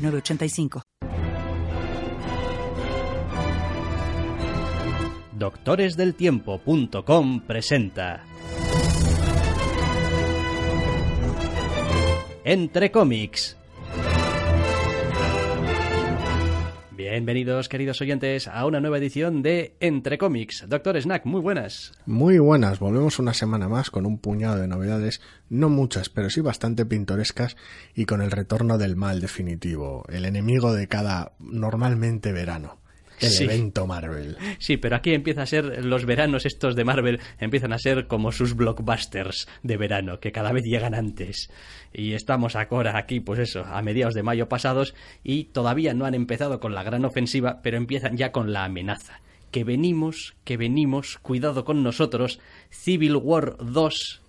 [0.00, 0.82] 906985.
[5.32, 8.24] Doctoresdeltiempo.com presenta
[12.44, 13.59] Entre cómics.
[17.10, 20.64] Bienvenidos, queridos oyentes, a una nueva edición de Entre cómics.
[20.68, 21.90] Doctor Snack, muy buenas.
[22.06, 26.40] Muy buenas, volvemos una semana más con un puñado de novedades, no muchas, pero sí
[26.40, 27.56] bastante pintorescas
[27.96, 32.78] y con el retorno del mal definitivo, el enemigo de cada normalmente verano.
[33.20, 33.44] El Sí.
[33.44, 34.36] evento Marvel.
[34.58, 38.32] Sí, pero aquí empieza a ser los veranos estos de Marvel empiezan a ser como
[38.32, 41.50] sus blockbusters de verano, que cada vez llegan antes.
[41.92, 46.14] Y estamos ahora aquí, pues eso, a mediados de mayo pasados y todavía no han
[46.14, 49.20] empezado con la gran ofensiva, pero empiezan ya con la amenaza.
[49.50, 52.38] Que venimos, que venimos, cuidado con nosotros,
[52.70, 54.22] Civil War 2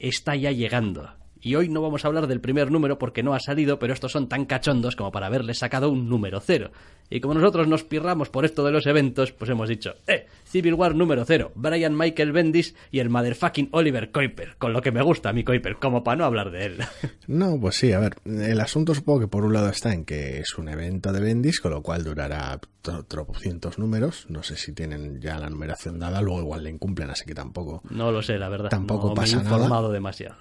[0.00, 1.14] está ya llegando.
[1.44, 4.10] Y hoy no vamos a hablar del primer número porque no ha salido, pero estos
[4.12, 6.70] son tan cachondos como para haberle sacado un número cero.
[7.10, 10.72] Y como nosotros nos pirramos por esto de los eventos, pues hemos dicho, eh, Civil
[10.74, 15.02] War número cero, Brian Michael Bendis y el motherfucking Oliver Kuiper, con lo que me
[15.02, 16.78] gusta a mi Kuiper, como para no hablar de él.
[17.26, 20.40] No, pues sí, a ver, el asunto supongo que por un lado está en que
[20.40, 24.72] es un evento de Bendis, con lo cual durará tro- tropocientos números, no sé si
[24.74, 27.82] tienen ya la numeración dada, luego igual le incumplen, así que tampoco.
[27.90, 28.68] No lo sé, la verdad.
[28.68, 29.56] Tampoco no pasa me he nada.
[29.56, 30.36] informado demasiado.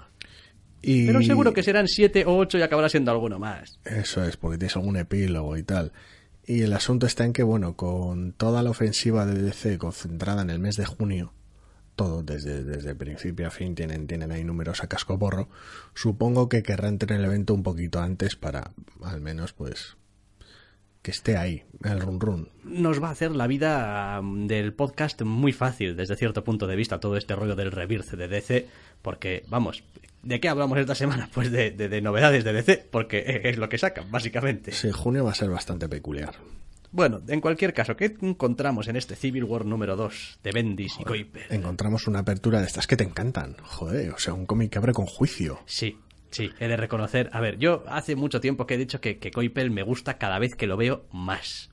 [0.84, 3.80] Y Pero seguro que serán siete o ocho y acabará siendo alguno más.
[3.86, 5.94] Eso es, porque tienes algún epílogo y tal.
[6.46, 10.50] Y el asunto está en que, bueno, con toda la ofensiva de DC concentrada en
[10.50, 11.32] el mes de junio,
[11.96, 15.48] todo desde, desde principio a fin tienen, tienen ahí números a cascoporro,
[15.94, 19.96] supongo que querrán tener el evento un poquito antes para, al menos, pues,
[21.04, 22.50] que esté ahí, el run run.
[22.64, 26.76] nos va a hacer la vida um, del podcast muy fácil desde cierto punto de
[26.76, 28.68] vista, todo este rollo del rebirth de DC,
[29.04, 29.84] porque, vamos,
[30.24, 31.30] ¿de qué hablamos esta semana?
[31.34, 34.72] Pues de, de- de novedades de DC, porque es lo que sacan, básicamente.
[34.72, 36.34] Sí, junio va a ser bastante peculiar.
[36.94, 41.04] Bueno, en cualquier caso, ¿qué encontramos en este Civil War número 2 de Bendis y
[41.04, 41.48] Kuiper?
[41.50, 43.56] Encontramos una apertura de estas que te encantan.
[43.64, 45.60] Joder, o sea, un cómic que abre con juicio.
[45.66, 45.98] Sí,
[46.34, 47.30] sí, he de reconocer.
[47.32, 50.40] A ver, yo hace mucho tiempo que he dicho que, que Coipel me gusta cada
[50.40, 51.70] vez que lo veo más.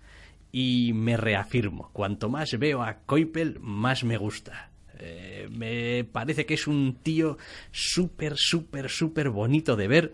[0.52, 4.70] Y me reafirmo, cuanto más veo a Coipel, más me gusta.
[4.98, 7.38] Eh, me parece que es un tío
[7.70, 10.12] súper, súper, súper bonito de ver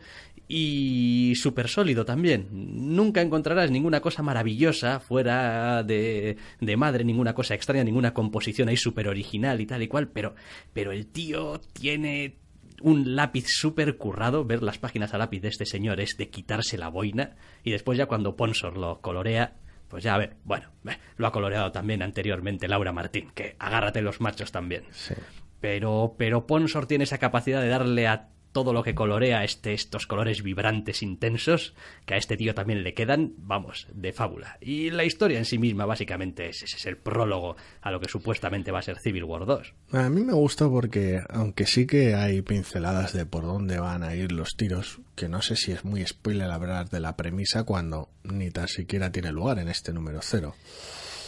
[0.49, 2.49] y súper sólido también.
[2.53, 8.77] Nunca encontrarás ninguna cosa maravillosa fuera de, de madre, ninguna cosa extraña, ninguna composición ahí
[8.77, 10.35] súper original y tal y cual, pero,
[10.73, 12.37] pero el tío tiene
[12.83, 14.45] un lápiz súper currado.
[14.45, 17.99] Ver las páginas a lápiz de este señor es de quitarse la boina y después
[17.99, 19.55] ya cuando Ponsor lo colorea,
[19.89, 20.69] pues ya a ver, bueno,
[21.17, 24.85] lo ha coloreado también anteriormente Laura Martín, que agárrate los machos también.
[24.91, 25.15] Sí.
[25.61, 30.07] Pero, pero Ponsor tiene esa capacidad de darle a todo lo que colorea este, estos
[30.07, 31.75] colores vibrantes intensos,
[32.07, 34.57] que a este tío también le quedan, vamos, de fábula.
[34.63, 38.09] Y la historia en sí misma, básicamente, es, ese es el prólogo a lo que
[38.09, 39.75] supuestamente va a ser Civil War 2.
[39.93, 44.15] A mí me gusta porque, aunque sí que hay pinceladas de por dónde van a
[44.15, 48.09] ir los tiros, que no sé si es muy spoiler hablar de la premisa cuando
[48.25, 50.55] ni tan siquiera tiene lugar en este número cero.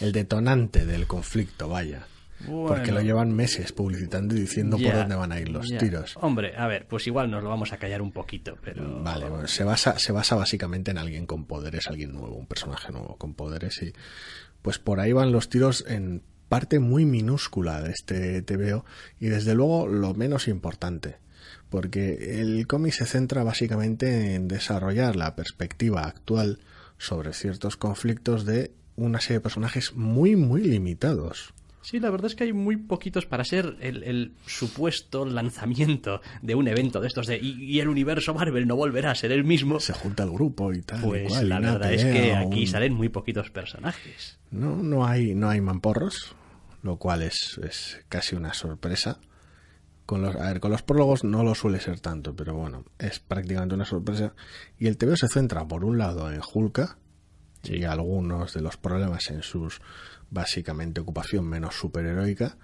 [0.00, 2.06] El detonante del conflicto, vaya.
[2.46, 5.78] Porque lo llevan meses publicitando y diciendo por dónde van a ir los ya.
[5.78, 6.16] tiros.
[6.20, 9.02] Hombre, a ver, pues igual nos lo vamos a callar un poquito, pero...
[9.02, 12.92] Vale, bueno, se basa, se basa básicamente en alguien con poderes, alguien nuevo, un personaje
[12.92, 13.92] nuevo con poderes y
[14.62, 18.84] pues por ahí van los tiros en parte muy minúscula de este TVO
[19.20, 21.16] y desde luego lo menos importante
[21.70, 26.60] porque el cómic se centra básicamente en desarrollar la perspectiva actual
[26.96, 31.54] sobre ciertos conflictos de una serie de personajes muy muy limitados.
[31.90, 36.54] Sí, la verdad es que hay muy poquitos para ser el, el supuesto lanzamiento de
[36.54, 39.42] un evento de estos de y, y el universo Marvel no volverá a ser el
[39.44, 39.80] mismo.
[39.80, 40.98] Se junta el grupo y tal.
[41.00, 44.38] y Pues cual, la verdad es que aquí un- salen muy poquitos personajes.
[44.50, 46.34] No, no hay, no hay mamporros,
[46.82, 49.18] lo cual es, es casi una sorpresa.
[50.04, 53.18] Con los, a ver, con los prólogos no lo suele ser tanto, pero bueno, es
[53.18, 54.34] prácticamente una sorpresa.
[54.78, 56.98] Y el TVO se centra, por un lado, en Hulka
[57.64, 59.80] y algunos de los problemas en sus
[60.30, 62.56] básicamente ocupación menos superheroica.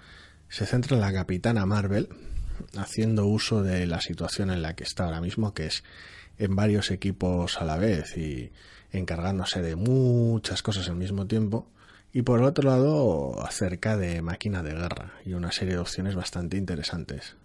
[0.49, 2.09] Se centra en la capitana Marvel,
[2.77, 5.83] haciendo uso de la situación en la que está ahora mismo, que es
[6.37, 8.51] en varios equipos a la vez y
[8.91, 11.69] encargándose de muchas cosas al mismo tiempo.
[12.13, 16.55] Y por otro lado, acerca de máquina de guerra y una serie de opciones bastante
[16.55, 17.35] interesantes.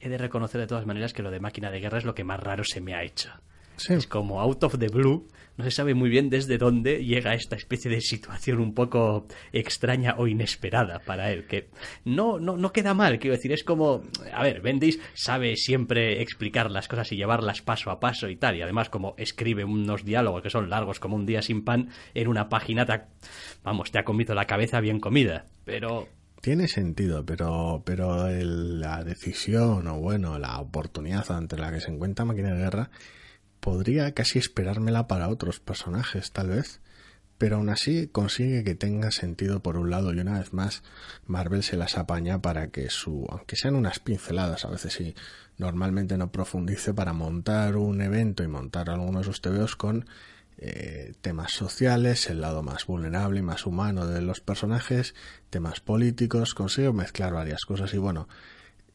[0.00, 2.24] He de reconocer de todas maneras que lo de máquina de guerra es lo que
[2.24, 3.30] más raro se me ha hecho.
[3.76, 3.94] Sí.
[3.94, 5.26] Es como out of the blue,
[5.58, 10.14] no se sabe muy bien desde dónde llega esta especie de situación un poco extraña
[10.18, 11.70] o inesperada para él, que
[12.04, 14.02] no, no, no queda mal, quiero decir, es como,
[14.32, 18.56] a ver, Bendis sabe siempre explicar las cosas y llevarlas paso a paso y tal,
[18.56, 22.28] y además como escribe unos diálogos que son largos como un día sin pan, en
[22.28, 23.08] una página, te ha-
[23.62, 26.08] vamos, te ha comido la cabeza bien comida, pero
[26.42, 31.90] Tiene sentido, pero, pero el- la decisión o bueno, la oportunidad ante la que se
[31.90, 32.90] encuentra Máquina de Guerra
[33.60, 36.80] podría casi esperármela para otros personajes, tal vez.
[37.38, 40.82] Pero aún así consigue que tenga sentido por un lado y una vez más
[41.26, 45.14] Marvel se las apaña para que su, aunque sean unas pinceladas, a veces sí,
[45.58, 50.06] normalmente no profundice para montar un evento y montar algunos de sus TVOs con
[50.58, 55.14] eh, temas sociales, el lado más vulnerable y más humano de los personajes,
[55.50, 58.28] temas políticos, consigo mezclar varias cosas y bueno,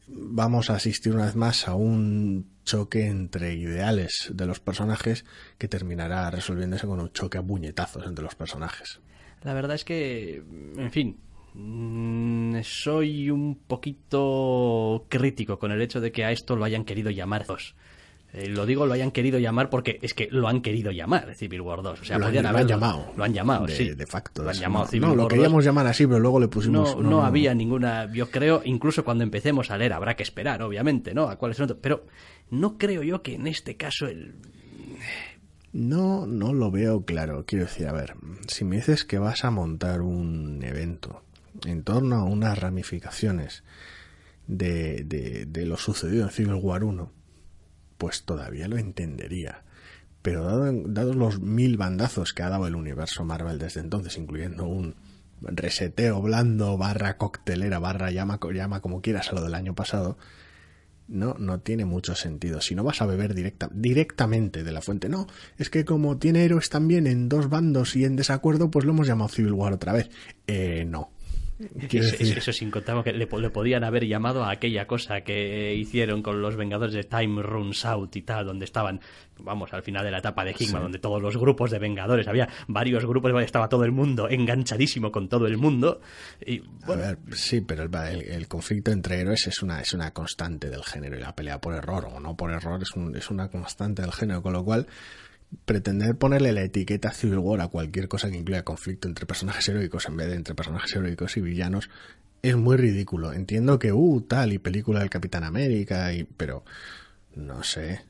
[0.08, 5.24] vamos a asistir una vez más a un choque entre ideales de los personajes
[5.58, 9.00] que terminará resolviéndose con un choque a puñetazos entre los personajes.
[9.42, 10.42] La verdad es que,
[10.76, 11.18] en fin,
[11.54, 17.10] mm, soy un poquito crítico con el hecho de que a esto lo hayan querido
[17.10, 17.74] llamar dos.
[18.34, 21.60] Eh, lo digo, lo hayan querido llamar porque es que lo han querido llamar Civil
[21.60, 22.00] War 2.
[22.00, 23.12] O sea, lo, han, podían lo han haberlo- llamado.
[23.16, 23.90] Lo han llamado, de, sí.
[23.90, 24.42] de facto.
[24.42, 25.32] Lo han llamado no, Civil no, lo War 2.
[25.34, 26.96] queríamos llamar así, pero luego le pusimos.
[26.96, 28.10] No, no, había ninguna.
[28.12, 31.28] Yo creo, incluso cuando empecemos a leer, habrá que esperar, obviamente, ¿no?
[31.28, 31.76] A cuáles son.
[31.80, 32.06] Pero
[32.50, 34.34] no creo yo que en este caso el.
[35.72, 37.44] No, no lo veo claro.
[37.46, 38.14] Quiero decir, a ver,
[38.46, 41.22] si me dices que vas a montar un evento
[41.66, 43.62] en torno a unas ramificaciones
[44.46, 47.10] de, de, de lo sucedido en Civil War 1,
[47.98, 49.62] pues todavía lo entendería.
[50.22, 54.66] Pero dado, dados los mil bandazos que ha dado el universo Marvel desde entonces, incluyendo
[54.66, 54.94] un
[55.40, 60.16] reseteo blando barra coctelera barra llama, llama como quieras a lo del año pasado,
[61.08, 62.60] no, no tiene mucho sentido.
[62.60, 65.26] Si no vas a beber directa, directamente de la fuente, no,
[65.58, 69.06] es que como tiene héroes también en dos bandos y en desacuerdo, pues lo hemos
[69.06, 70.10] llamado Civil War otra vez.
[70.46, 71.11] Eh, no.
[72.02, 75.20] Eso, decir- eso sin contar que le, po- le podían haber llamado a aquella cosa
[75.22, 79.00] que hicieron con los Vengadores de Time Runs Out y tal, donde estaban,
[79.38, 82.48] vamos, al final de la etapa de Hickman, donde todos los grupos de Vengadores, había
[82.68, 86.00] varios grupos, estaba todo el mundo enganchadísimo con todo el mundo.
[86.44, 89.92] Y bueno, A ver, sí, pero el, el- el conflicto entre héroes es una, es
[89.92, 93.16] una constante del género y la pelea por error o no por error es, un-
[93.16, 94.86] es una constante del género, con lo cual
[95.64, 100.06] pretender ponerle la etiqueta Civil War a cualquier cosa que incluya conflicto entre personajes heroicos
[100.08, 101.90] en vez de entre personajes heroicos y villanos
[102.42, 103.32] es muy ridículo.
[103.32, 106.64] Entiendo que, uh, tal, y película del Capitán América, y, pero
[107.36, 108.00] no sé.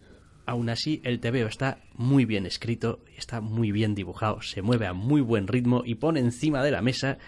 [0.46, 4.92] Aún así, el TVO está muy bien escrito, está muy bien dibujado, se mueve a
[4.92, 7.18] muy buen ritmo y pone encima de la mesa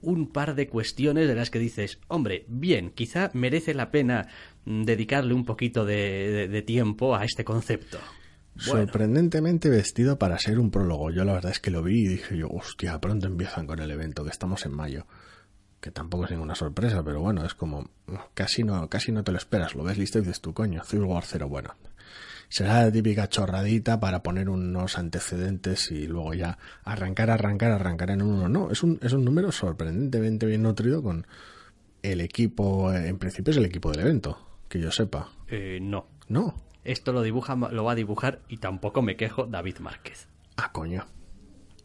[0.00, 4.28] un par de cuestiones de las que dices, hombre, bien, quizá merece la pena
[4.66, 7.98] dedicarle un poquito de- de tiempo a este concepto.
[8.66, 11.10] Bueno, Sorprendentemente vestido para ser un prólogo.
[11.10, 13.90] Yo la verdad es que lo vi y dije yo, hostia, pronto empiezan con el
[13.90, 15.06] evento, que estamos en mayo.
[15.80, 17.90] Que tampoco es ninguna sorpresa, pero bueno, es como
[18.32, 21.06] casi no, casi no te lo esperas, lo ves listo y dices tú, coño, Civil
[21.06, 21.74] War 0, bueno.
[22.48, 28.22] Será la típica chorradita para poner unos antecedentes y luego ya arrancar, arrancar, arrancar en
[28.22, 28.48] uno.
[28.48, 31.26] No, es un, es un número sorprendentemente bien nutrido con
[32.02, 35.30] el equipo, en principio es el equipo del evento, que yo sepa.
[35.48, 36.06] eh, no.
[36.28, 36.54] No.
[36.84, 40.28] Esto lo dibuja, lo va a dibujar y tampoco me quejo David Márquez.
[40.56, 41.04] Ah, coño.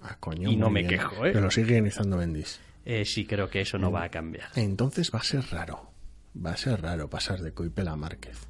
[0.02, 0.50] Ah, coño.
[0.50, 0.90] Y no me bien.
[1.00, 1.34] quejo, ¿eh?
[1.34, 2.60] Lo sigue guionizando Bendis.
[2.86, 4.50] Eh, sí, creo que eso no va a cambiar.
[4.56, 5.92] Entonces va a ser raro.
[6.46, 8.48] Va a ser raro pasar de Coipel a Márquez.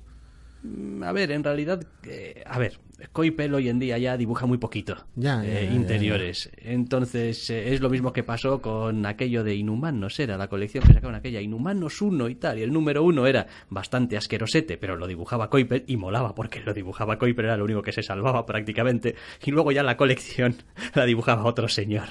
[0.64, 2.80] Mm, A ver, en realidad, eh, a ver,
[3.12, 6.50] Coipel hoy en día ya dibuja muy poquito Ya, ya, eh, ya, ya, interiores.
[6.58, 10.94] Entonces, eh, es lo mismo que pasó con aquello de Inhumanos, era la colección que
[10.94, 12.60] sacaron aquella, Inhumanos 1 y tal.
[12.60, 16.74] Y el número 1 era bastante asquerosete, pero lo dibujaba Coipel y molaba porque lo
[16.74, 19.16] dibujaba Coipel, era lo único que se salvaba prácticamente.
[19.46, 20.56] Y luego ya la colección
[20.94, 22.10] la dibujaba otro señor.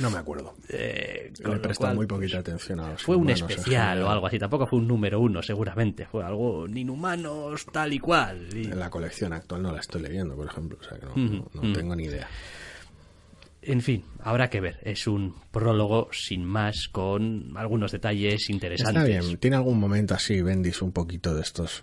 [0.00, 0.54] No me acuerdo.
[0.68, 4.02] Eh, Le cual, muy pues, poquita atención a los fue un especial general.
[4.02, 6.06] o algo así, tampoco fue un número uno, seguramente.
[6.06, 8.48] Fue algo inhumanos, tal y cual.
[8.54, 10.78] Y- En la colección actual no la estoy leyendo, por ejemplo.
[10.80, 12.28] O sea que no, no- no tengo ni idea.
[13.60, 14.78] En fin, habrá que ver.
[14.82, 18.96] Es un prólogo sin más, con algunos detalles interesantes.
[19.04, 19.36] Está bien.
[19.38, 21.82] Tiene algún momento así, Bendis, un poquito de estos...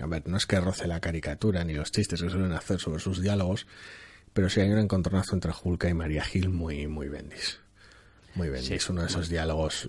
[0.00, 3.00] A ver, no es que roce la caricatura ni los chistes que suelen hacer sobre
[3.00, 3.66] sus diálogos,
[4.38, 7.58] pero sí hay un encontronazo entre Hulka y María Gil muy, muy Bendis.
[8.36, 9.88] Muy Bendis, Sí, uno de esos diálogos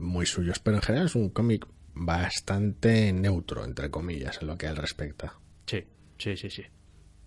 [0.00, 4.66] muy suyos, pero en general es un cómic bastante neutro, entre comillas, en lo que
[4.66, 5.34] a él respecta.
[5.66, 5.84] Sí,
[6.16, 6.62] sí, sí, sí.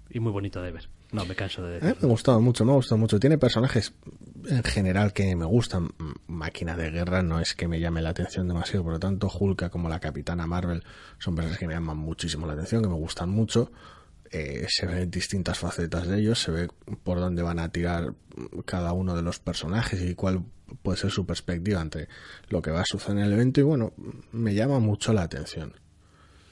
[0.09, 0.89] Y muy bonito de ver.
[1.11, 1.89] No, me canso de A decir.
[1.89, 3.19] mí me ha gustado mucho, me ha gustado mucho.
[3.19, 3.93] Tiene personajes
[4.47, 5.89] en general que me gustan.
[6.25, 9.69] Máquina de guerra no es que me llame la atención demasiado, por lo tanto, Hulka
[9.69, 10.83] como la Capitana Marvel
[11.19, 13.71] son personajes que me llaman muchísimo la atención, que me gustan mucho.
[14.37, 16.67] Eh, se ven distintas facetas de ellos, se ve
[17.03, 18.13] por dónde van a tirar
[18.65, 20.43] cada uno de los personajes y cuál
[20.81, 22.09] puede ser su perspectiva ante
[22.49, 23.61] lo que va a suceder en el evento.
[23.61, 23.93] Y bueno,
[24.33, 25.71] me llama mucho la atención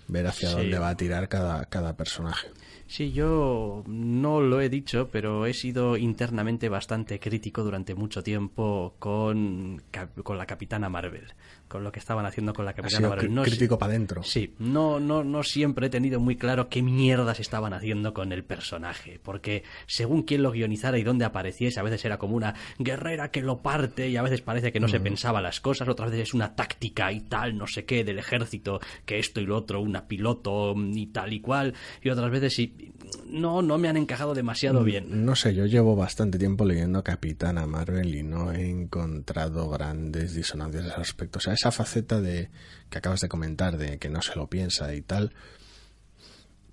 [0.07, 0.55] ver hacia Sí.
[0.55, 2.47] dónde va a tirar cada, cada personaje.
[2.87, 8.95] Sí, yo no lo he dicho, pero he sido internamente bastante crítico durante mucho tiempo
[8.99, 9.81] con,
[10.23, 11.33] con la Capitana Marvel,
[11.73, 13.33] con lo que estaban haciendo con la Capitana Marvel.
[13.33, 14.21] No crítico para adentro.
[14.21, 18.43] Sí, no, no, no siempre he tenido muy claro qué mierdas estaban haciendo con el
[18.43, 23.31] personaje, porque según quién lo guionizara y dónde apareciese, a veces era como una guerrera
[23.31, 26.29] que lo parte y a veces parece que no se pensaba las cosas, otras veces
[26.29, 29.81] es una táctica y tal, no sé qué, del ejército, que esto y lo otro,
[29.81, 32.93] una piloto mm, y tal y cual, y otras veces sí,
[33.25, 35.25] no, no me han encajado demasiado bien.
[35.25, 40.83] No sé, yo llevo bastante tiempo leyendo Capitana Marvel y no he encontrado grandes disonancias
[40.83, 41.39] en ese aspecto.
[41.39, 42.49] O sea, esa faceta de
[42.89, 45.33] que acabas de comentar, de que no se lo piensa y tal,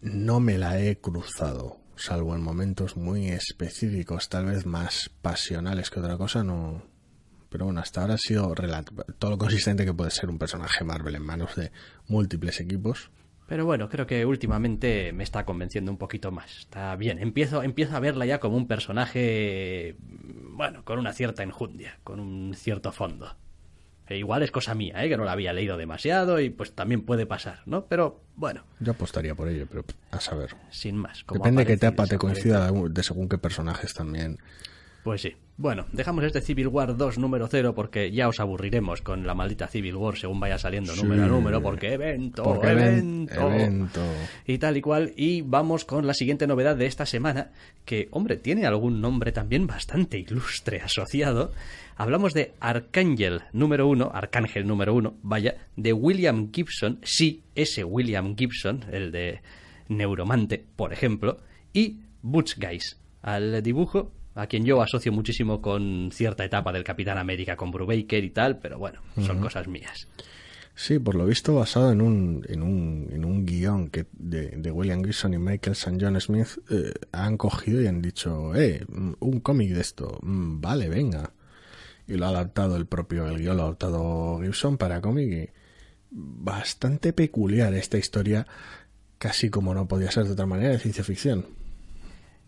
[0.01, 6.01] no me la he cruzado, salvo en momentos muy específicos, tal vez más pasionales que
[6.01, 6.83] otra cosa, no.
[7.51, 8.53] Pero bueno, hasta ahora ha sido
[9.19, 11.71] todo lo consistente que puede ser un personaje Marvel en manos de
[12.09, 13.13] múltiples equipos.
[13.47, 16.59] Pero bueno, creo que últimamente me está convenciendo un poquito más.
[16.59, 17.21] Está bien.
[17.21, 22.55] Empiezo, empiezo a verla ya como un personaje, bueno, con una cierta enjundia, con un
[22.55, 23.37] cierto fondo.
[24.11, 25.09] E igual es cosa mía, ¿eh?
[25.09, 27.87] que no la había leído demasiado y pues también puede pasar, ¿no?
[27.87, 30.55] Pero bueno, Yo apostaría por ello, pero a saber.
[30.71, 31.25] sin más.
[31.33, 34.39] Depende de qué etapa te coincida de- según qué personajes también.
[35.05, 35.35] Pues sí.
[35.57, 39.67] Bueno, dejamos este Civil War 2 número 0 porque ya os aburriremos con la maldita
[39.69, 41.03] Civil War según vaya saliendo Sí.
[41.03, 44.01] número a número porque evento, Porque even- evento, evento.
[44.47, 45.13] y tal y cual.
[45.17, 47.51] Y vamos con la siguiente novedad de esta semana
[47.85, 51.53] que, hombre, tiene algún nombre también bastante ilustre asociado.
[52.01, 58.37] Hablamos de Arcángel número 1, Arcángel número 1, vaya, de William Gibson, sí, ese William
[58.39, 59.43] Gibson, el de
[59.89, 61.37] Neuromante, por ejemplo,
[61.75, 67.19] y Butch Guys, al dibujo a quien yo asocio muchísimo con cierta etapa del Capitán
[67.19, 70.09] América con Brubaker y tal, pero bueno, son cosas mías.
[70.75, 74.71] Sí, por lo visto basado en un, en un, en un guion que de, de
[74.71, 75.99] William Gibson y Michael St.
[76.01, 80.63] John Smith eh, han cogido y han dicho, eh, mm, un cómic de esto, mm,
[80.63, 81.31] vale, venga.
[82.11, 85.53] Y lo ha adaptado el propio, el guion lo ha adaptado Gibson para cómic
[86.11, 88.47] bastante peculiar esta historia,
[89.19, 91.47] casi como no podía ser de otra manera, de ciencia ficción.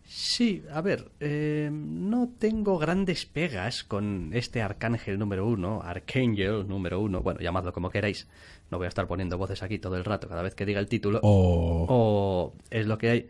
[0.04, 7.00] Sí, a ver, eh, no tengo grandes pegas con este Arcángel número uno, Archangel número
[7.00, 8.26] uno, bueno, llamadlo como queráis.
[8.70, 10.88] No voy a estar poniendo voces aquí todo el rato cada vez que diga el
[10.88, 11.20] título.
[11.22, 13.28] O o es lo que hay.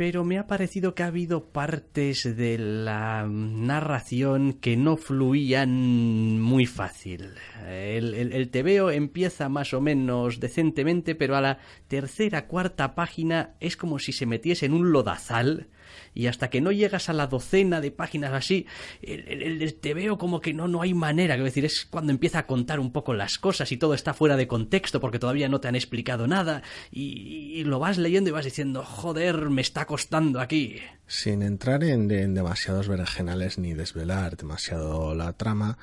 [0.00, 6.64] Pero me ha parecido que ha habido partes de la narración que no fluían muy
[6.64, 7.34] fácil.
[7.68, 13.56] El, el, el tebeo empieza más o menos decentemente, pero a la tercera, cuarta página
[13.60, 15.68] es como si se metiese en un lodazal
[16.14, 18.66] y hasta que no llegas a la docena de páginas así,
[19.02, 22.80] el tebeo como que no, no hay manera, quiero decir, es cuando empieza a contar
[22.80, 25.76] un poco las cosas y todo está fuera de contexto porque todavía no te han
[25.76, 30.80] explicado nada y, lo vas leyendo y vas diciendo, joder, me está costando aquí.
[31.06, 35.78] sin entrar en, en demasiados berenjenales ni desvelar demasiado la trama,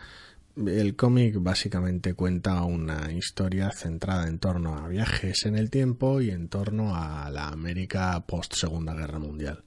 [0.55, 6.31] el cómic básicamente cuenta una historia centrada en torno a viajes en el tiempo y
[6.31, 9.63] en torno a la América post Segunda Guerra Mundial.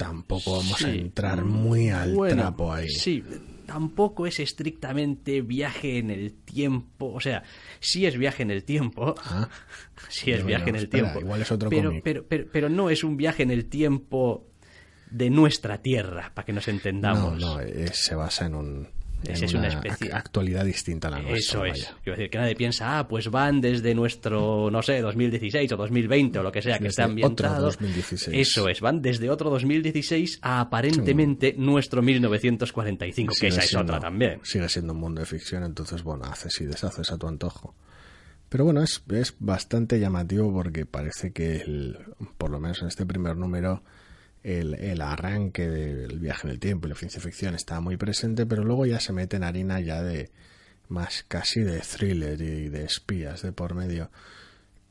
[0.00, 2.88] Tampoco vamos a entrar muy al Bueno, trapo ahí.
[2.88, 3.22] Sí,
[3.66, 7.42] tampoco es estrictamente viaje en el tiempo, o sea,
[7.80, 9.14] sí es viaje en el tiempo.
[9.22, 9.46] Ah,
[10.08, 11.20] Sí es viaje en el espera, tiempo.
[11.20, 14.46] igual es otro pero, pero, pero, pero no es un viaje en el tiempo
[15.10, 17.38] de nuestra tierra, para que nos no, entendamos.
[17.38, 18.88] no, eh, se basa en un
[19.28, 21.36] Esa es una especie- ac- actualidad distinta a la nuestra.
[21.38, 21.92] Eso es.
[22.02, 26.38] Quiero decir, que nadie piensa, ah, pues van desde nuestro, no sé, 2016 o 2020
[26.38, 27.54] o lo que sea que está ambientado.
[27.66, 28.36] otro 2016.
[28.48, 34.40] Eso es, van desde otro 2016 a aparentemente nuestro 1945, que esa es otra también.
[34.42, 37.74] Sigue siendo un mundo de ficción, entonces, bueno, haces y deshaces a tu antojo.
[38.48, 41.98] Pero bueno, es, es bastante llamativo porque parece que, el,
[42.36, 43.82] por lo menos en este primer número,
[44.42, 48.46] el, el arranque del viaje en el tiempo y la ciencia ficción está muy presente,
[48.46, 50.30] pero luego ya se mete en harina ya de
[50.88, 54.10] más casi de thriller y de espías de por medio.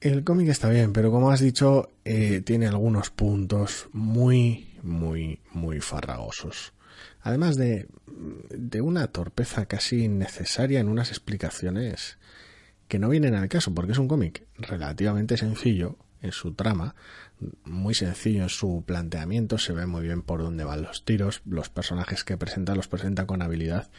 [0.01, 5.81] El cómic está bien, pero como has dicho, eh, tiene algunos puntos muy, muy, muy
[5.81, 6.73] farragosos.
[7.21, 7.87] Además de,
[8.49, 12.17] de una torpeza casi innecesaria en unas explicaciones
[12.87, 16.95] que no vienen al caso, porque es un cómic relativamente sencillo, en su trama,
[17.63, 21.69] muy sencillo en su planteamiento, se ve muy bien por dónde van los tiros, los
[21.69, 23.89] personajes que presenta los presenta con habilidad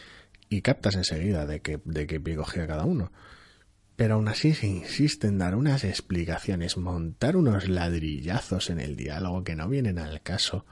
[0.49, 3.13] y captas enseguida de qué, de qué pie cogía cada uno.
[3.97, 9.45] Pero aún así se insiste en dar unas explicaciones, montar unos ladrillazos en el diálogo
[9.45, 10.65] que no vienen al caso.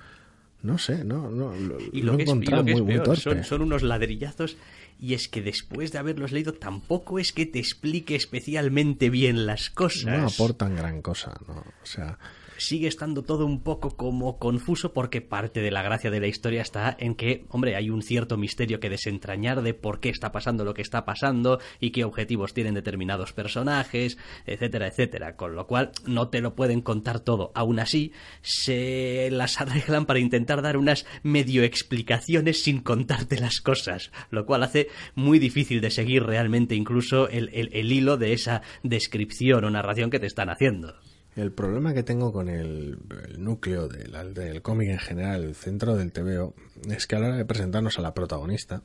[0.62, 3.20] No sé, no, no lo, y lo, que es, muy, muy torpe.
[3.20, 4.56] Son, son, unos ladrillazos
[4.98, 9.70] y es que después de haberlos leído tampoco es que te explique especialmente bien las
[9.70, 10.06] cosas.
[10.06, 11.58] No aportan gran cosa, ¿no?
[11.58, 12.18] O sea,
[12.58, 16.60] sigue estando todo un poco como confuso porque parte de la gracia de la historia
[16.60, 20.64] está en que, hombre, hay un cierto misterio que desentrañar de por qué está pasando
[20.64, 25.36] lo que está pasando y qué objetivos tienen determinados personajes, etcétera, etcétera.
[25.36, 27.52] Con lo cual no te lo pueden contar todo.
[27.54, 28.12] Aún así,
[28.42, 34.64] se las arreglan para intentar dar unas medio explicaciones sin contarte las cosas, lo cual
[34.64, 39.70] hace muy difícil de seguir realmente incluso el, el, el hilo de esa descripción o
[39.70, 40.94] narración que te están haciendo.
[41.38, 42.99] El problema que tengo con el,
[43.38, 46.52] núcleo del, del cómic en general, el centro del TVO,
[46.90, 48.83] es que a la hora de presentarnos a la protagonista,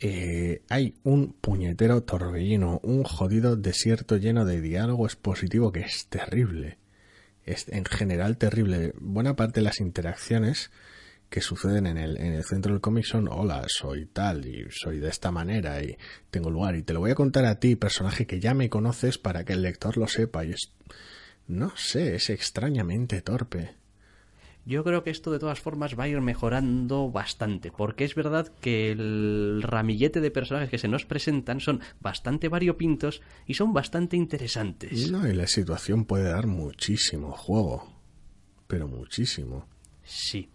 [0.00, 6.76] eh, hay un puñetero torbellino, un jodido desierto lleno de diálogo expositivo que es terrible.
[7.46, 8.92] Es en general terrible.
[9.00, 10.70] Buena parte de las interacciones
[11.30, 14.98] que suceden en el, en el centro del cómic son hola, soy tal y soy
[14.98, 15.96] de esta manera y
[16.30, 19.16] tengo lugar y te lo voy a contar a ti, personaje que ya me conoces
[19.16, 20.72] para que el lector lo sepa y es
[21.46, 23.74] no sé, es extrañamente torpe.
[24.66, 28.52] Yo creo que esto de todas formas va a ir mejorando bastante, porque es verdad
[28.60, 34.16] que el ramillete de personajes que se nos presentan son bastante variopintos y son bastante
[34.16, 35.10] interesantes.
[35.10, 37.90] No, y la situación puede dar muchísimo juego,
[38.68, 39.66] pero muchísimo.
[40.04, 40.50] Sí,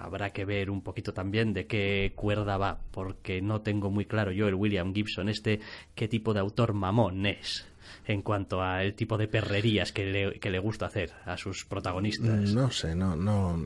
[0.00, 4.32] habrá que ver un poquito también de qué cuerda va, porque no tengo muy claro
[4.32, 5.60] yo el William Gibson este
[5.94, 7.66] qué tipo de autor mamón es
[8.06, 12.52] en cuanto al tipo de perrerías que le, que le gusta hacer a sus protagonistas.
[12.52, 13.62] No sé, no, no,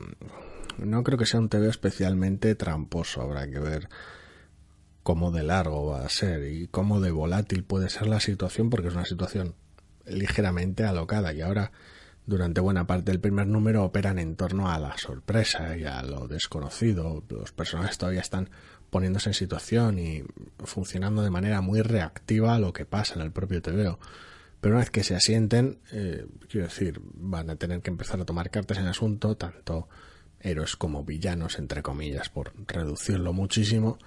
[0.77, 3.89] no creo que sea un TV especialmente tramposo, habrá que ver
[5.01, 8.87] cómo de largo va a ser y cómo de volátil puede ser la situación, porque
[8.87, 9.55] es una situación
[10.05, 11.71] ligeramente alocada y ahora
[12.25, 16.27] durante buena parte del primer número operan en torno a la sorpresa y a lo
[16.27, 17.23] desconocido.
[17.29, 18.49] Los personajes todavía están
[18.89, 20.23] poniéndose en situación y
[20.59, 23.99] funcionando de manera muy reactiva a lo que pasa en el propio TVO.
[24.61, 28.25] Pero una vez que se asienten, eh, quiero decir, van a tener que empezar a
[28.25, 29.89] tomar cartas en el asunto, tanto
[30.39, 33.97] héroes como villanos, entre comillas, por reducirlo muchísimo.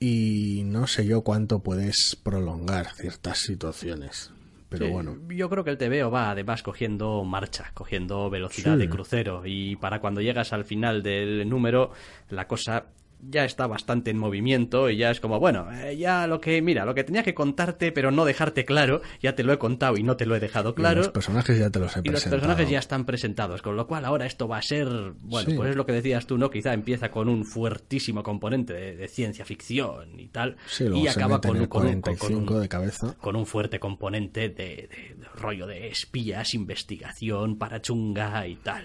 [0.00, 4.32] Y no sé yo cuánto puedes prolongar ciertas situaciones.
[4.68, 8.80] Pero Sí, bueno, Yo creo que el TVO va además cogiendo marcha, cogiendo velocidad Sí.
[8.80, 11.92] de crucero y para cuando llegas al final del número
[12.30, 12.86] la cosa
[13.28, 16.84] ya está bastante en movimiento y ya es como, bueno, eh, ya lo que, mira,
[16.84, 20.02] lo que tenía que contarte pero no dejarte claro, ya te lo he contado y
[20.02, 20.98] no te lo he dejado y claro.
[20.98, 22.40] los personajes ya te los he Y los presentado.
[22.40, 24.86] personajes ya están presentados, con lo cual ahora esto va a ser,
[25.20, 25.56] bueno, Sí.
[25.56, 26.50] pues es lo que decías tú, ¿no?
[26.50, 31.40] Quizá empieza con un fuertísimo componente de, de ciencia ficción y tal, Sí, y acaba
[31.40, 33.14] con un, con un- con un- 45 de cabeza.
[33.20, 38.84] con un fuerte componente de, de- de rollo de espías, investigación, parachunga y tal.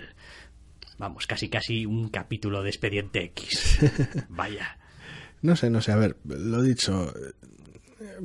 [1.02, 3.80] Vamos, casi casi un capítulo de Expediente X.
[4.30, 4.78] Vaya.
[5.42, 8.20] No sé, no sé, a ver, lo dicho, eh,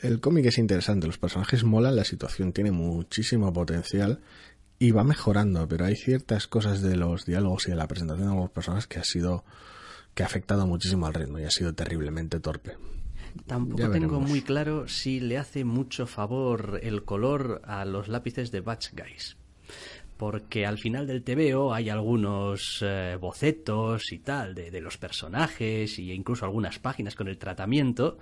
[0.00, 4.22] el cómic es interesante, los personajes molan, la situación tiene muchísimo potencial
[4.78, 8.36] y va mejorando, pero hay ciertas cosas de los diálogos y de la presentación de
[8.36, 9.44] los personajes que ha sido
[10.14, 12.78] que ha afectado muchísimo al ritmo y ha sido terriblemente torpe.
[13.46, 18.62] Tampoco tengo muy claro si le hace mucho favor el color a los lápices de
[18.62, 19.36] Batch Guys.
[20.16, 25.98] Porque al final del TVO hay algunos eh, bocetos y tal de, de los personajes
[25.98, 28.16] e incluso algunas páginas con el tratamiento.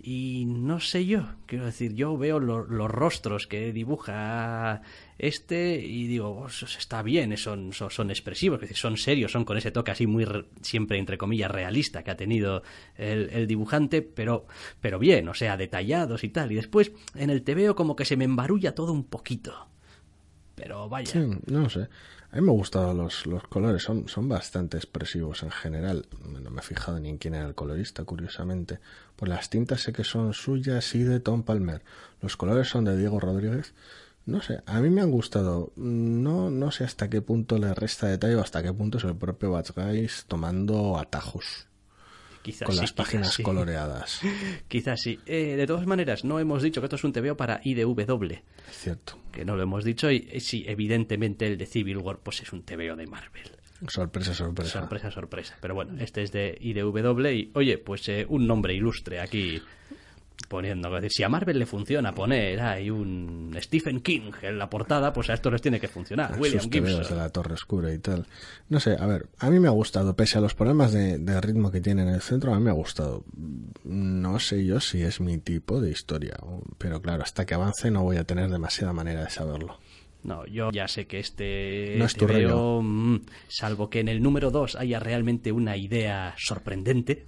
[0.00, 4.82] Y no sé yo, quiero decir, yo veo lo- los rostros que dibuja
[5.18, 9.70] este y digo, "Oh, está bien, son, son, son expresivos, son serios, son con ese
[9.70, 12.62] toque así muy, re- siempre entre comillas, realista que ha tenido
[12.96, 14.46] el, el dibujante, pero,
[14.80, 16.52] pero bien, o sea, detallados y tal.
[16.52, 19.68] Y después en el TVO como que se me embarulla todo un poquito.
[20.64, 21.12] Pero vaya.
[21.12, 21.90] Sí, no sé.
[22.30, 26.06] A mí me han gustado los, los colores, son, son bastante expresivos en general.
[26.26, 28.80] No me he fijado ni en quién era el colorista, curiosamente.
[29.14, 31.82] Pues las tintas sé que son suyas y de Tom Palmer.
[32.22, 33.74] Los colores son de Diego Rodríguez.
[34.24, 35.70] No sé, a mí me han gustado.
[35.76, 39.16] No, no sé hasta qué punto le resta detalle o hasta qué punto es el
[39.16, 39.72] propio Batch
[40.26, 41.68] tomando atajos
[42.44, 43.42] Quizás con sí, las páginas sí.
[43.42, 44.20] coloreadas.
[44.68, 45.18] Quizás sí.
[45.24, 48.34] Eh, de todas maneras, no hemos dicho que esto es un TVO para IDW.
[48.70, 49.18] Cierto.
[49.32, 50.10] Que no lo hemos dicho.
[50.10, 53.50] Y eh, sí, evidentemente el de Civil War pues es un TVO de Marvel.
[53.88, 54.80] Sorpresa, sorpresa.
[54.80, 55.56] Sorpresa, sorpresa.
[55.58, 59.62] Pero bueno, este es de IDW y, oye, pues eh, un nombre ilustre aquí
[60.48, 60.88] poniendo.
[60.88, 65.12] Es decir, si a Marvel le funciona poner ahí un Stephen King en la portada,
[65.12, 66.38] pues a esto les tiene que funcionar.
[66.38, 67.02] William Gibson.
[67.02, 68.26] de la Torre Oscura y tal.
[68.68, 71.40] No sé, a ver, a mí me ha gustado, pese a los problemas de, de
[71.40, 73.24] ritmo que tiene en el centro, a mí me ha gustado.
[73.84, 76.36] No sé yo si es mi tipo de historia,
[76.78, 79.78] pero claro, hasta que avance no voy a tener demasiada manera de saberlo.
[80.22, 84.22] No, yo ya sé que este No es tu TVO, mm, salvo que en el
[84.22, 87.26] número 2 haya realmente una idea sorprendente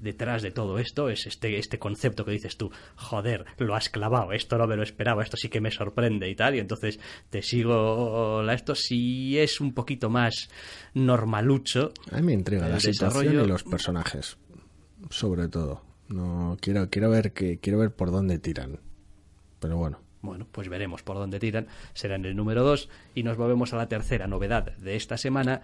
[0.00, 4.32] detrás de todo esto, es este, este concepto que dices tú, joder, lo has clavado,
[4.32, 6.98] esto no me lo esperaba, esto sí que me sorprende y tal, y entonces
[7.30, 10.48] te sigo la esto, si es un poquito más
[10.94, 14.36] normalucho, A mí me intriga la situación desarrollo- y los personajes,
[15.10, 15.82] sobre todo.
[16.08, 18.80] No quiero quiero ver que quiero ver por dónde tiran.
[19.60, 21.66] Pero bueno, Bueno, pues veremos por dónde tiran.
[21.92, 25.60] Será en el número 2 y nos movemos a la tercera novedad de esta semana.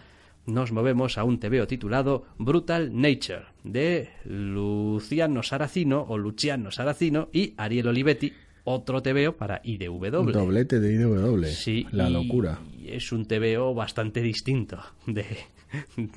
[0.46, 7.54] Nos movemos a un TVO titulado Brutal Nature de Luciano Saracino o Luciano Saracino y
[7.56, 8.32] Ariel Olivetti,
[8.64, 10.10] otro TVO para IDW.
[10.32, 12.58] doblete de IDW, Sí, la y locura.
[12.84, 15.24] Es un TVO bastante distinto de,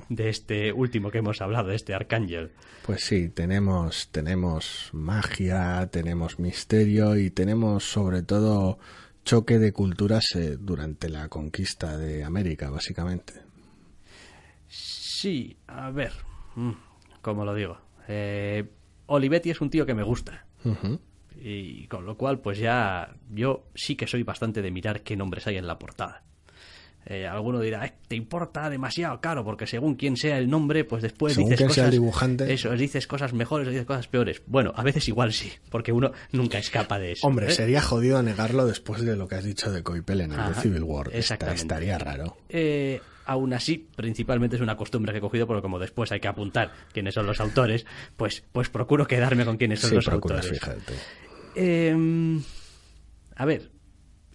[0.08, 2.50] de este último que hemos hablado, de este Arcángel.
[2.84, 8.78] Pues sí, tenemos tenemos magia, tenemos misterio y tenemos sobre todo
[9.24, 13.43] choque de culturas eh, durante la conquista de América, básicamente.
[14.76, 16.12] Sí, a ver,
[16.56, 16.72] mm,
[17.22, 17.78] ¿cómo lo digo?
[18.08, 18.68] Eh,
[19.06, 20.46] Olivetti es un tío que me gusta.
[21.40, 25.46] Y con lo cual, pues ya yo sí que soy bastante de mirar qué nombres
[25.46, 26.22] hay en la portada.
[27.06, 31.02] Eh, alguno dirá, "Eh, te importa demasiado caro, porque según quién sea el nombre, pues
[31.02, 31.74] después Según dices cosas.
[31.74, 32.52] sea el dibujante.
[32.52, 34.40] Eso, dices cosas mejores o dices cosas peores.
[34.46, 37.26] Bueno, a veces igual sí, porque uno nunca escapa de eso.
[37.26, 37.50] Hombre, ¿eh?
[37.50, 40.82] sería jodido negarlo después de lo que has dicho de Coipel en el Ajá, Civil
[40.82, 41.10] War.
[41.12, 41.60] Exactamente.
[41.62, 42.38] estaría raro.
[42.48, 46.28] Eh, aún así, principalmente es una costumbre que he cogido, porque como después hay que
[46.28, 47.84] apuntar quiénes son los autores,
[48.16, 50.58] pues, pues procuro quedarme con quiénes son Sí, los procuras autores.
[50.60, 50.92] fijarte.
[51.54, 52.40] Eh,
[53.36, 53.70] a ver,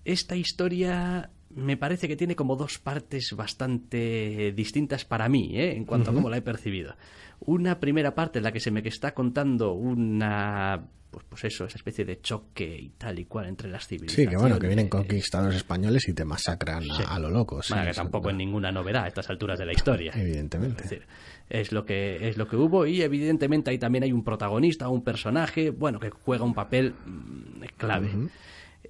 [0.05, 5.75] esta historia me parece que tiene como dos partes bastante distintas para mí, ¿eh?
[5.75, 6.95] en cuanto a cómo la he percibido.
[7.41, 10.85] Una primera parte en la que se me está contando una...
[11.09, 14.29] Pues, pues eso, esa especie de choque y tal y cual entre las Sí, civilizaciones.
[14.29, 17.03] que bueno, que vienen conquistadores españoles y te masacran a- Sí.
[17.07, 17.63] a, lo loco.
[17.63, 20.11] sí, Bueno, que tampoco es ninguna novedad a estas alturas de la historia.
[20.15, 20.83] Evidentemente.
[20.83, 21.07] Es decir,
[21.49, 25.03] es lo que es lo que hubo y evidentemente ahí también hay un protagonista, un
[25.03, 28.09] personaje, bueno, que juega un papel mm, clave.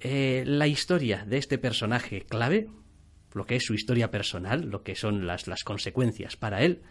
[0.00, 2.68] Eh, la historia de este personaje clave,
[3.34, 6.82] lo que es su historia personal, lo que son las, las consecuencias para él,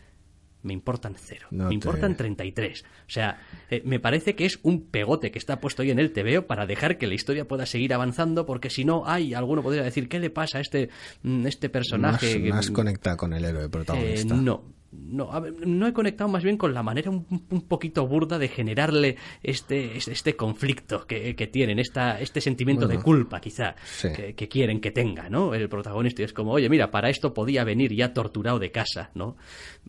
[0.61, 1.47] me importan cero.
[1.51, 2.83] No me te- importan 33.
[2.83, 6.11] O sea, eh, me parece que es un pegote que está puesto ahí en el
[6.11, 9.83] TVO para dejar que la historia pueda seguir avanzando, porque si no, hay, alguno podría
[9.83, 10.89] decir, ¿qué le pasa a este,
[11.23, 12.39] mm, este personaje?
[12.39, 14.35] Más, más Mm, conecta con el héroe eh, protagonista.
[14.35, 18.07] no, no, a ver, no he conectado más bien con la manera un, un poquito
[18.07, 23.39] burda de generarle este, este, este conflicto que, que tienen, esta, este sentimiento de culpa
[23.39, 24.09] quizá sí.
[24.13, 25.53] que, que quieren que tenga, ¿no?
[25.53, 29.11] El protagonista y es como, oye, mira, para esto podía venir ya torturado de casa,
[29.13, 29.37] ¿no?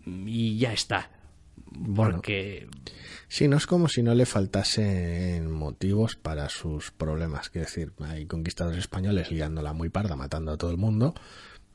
[0.06, 1.10] Y ya está.
[1.72, 2.16] Bueno.
[2.16, 2.68] Porque
[3.32, 7.48] Sí, no es como si no le faltasen motivos para sus problemas.
[7.48, 11.14] Quiero decir, hay conquistadores españoles liándola muy parda, matando a todo el mundo.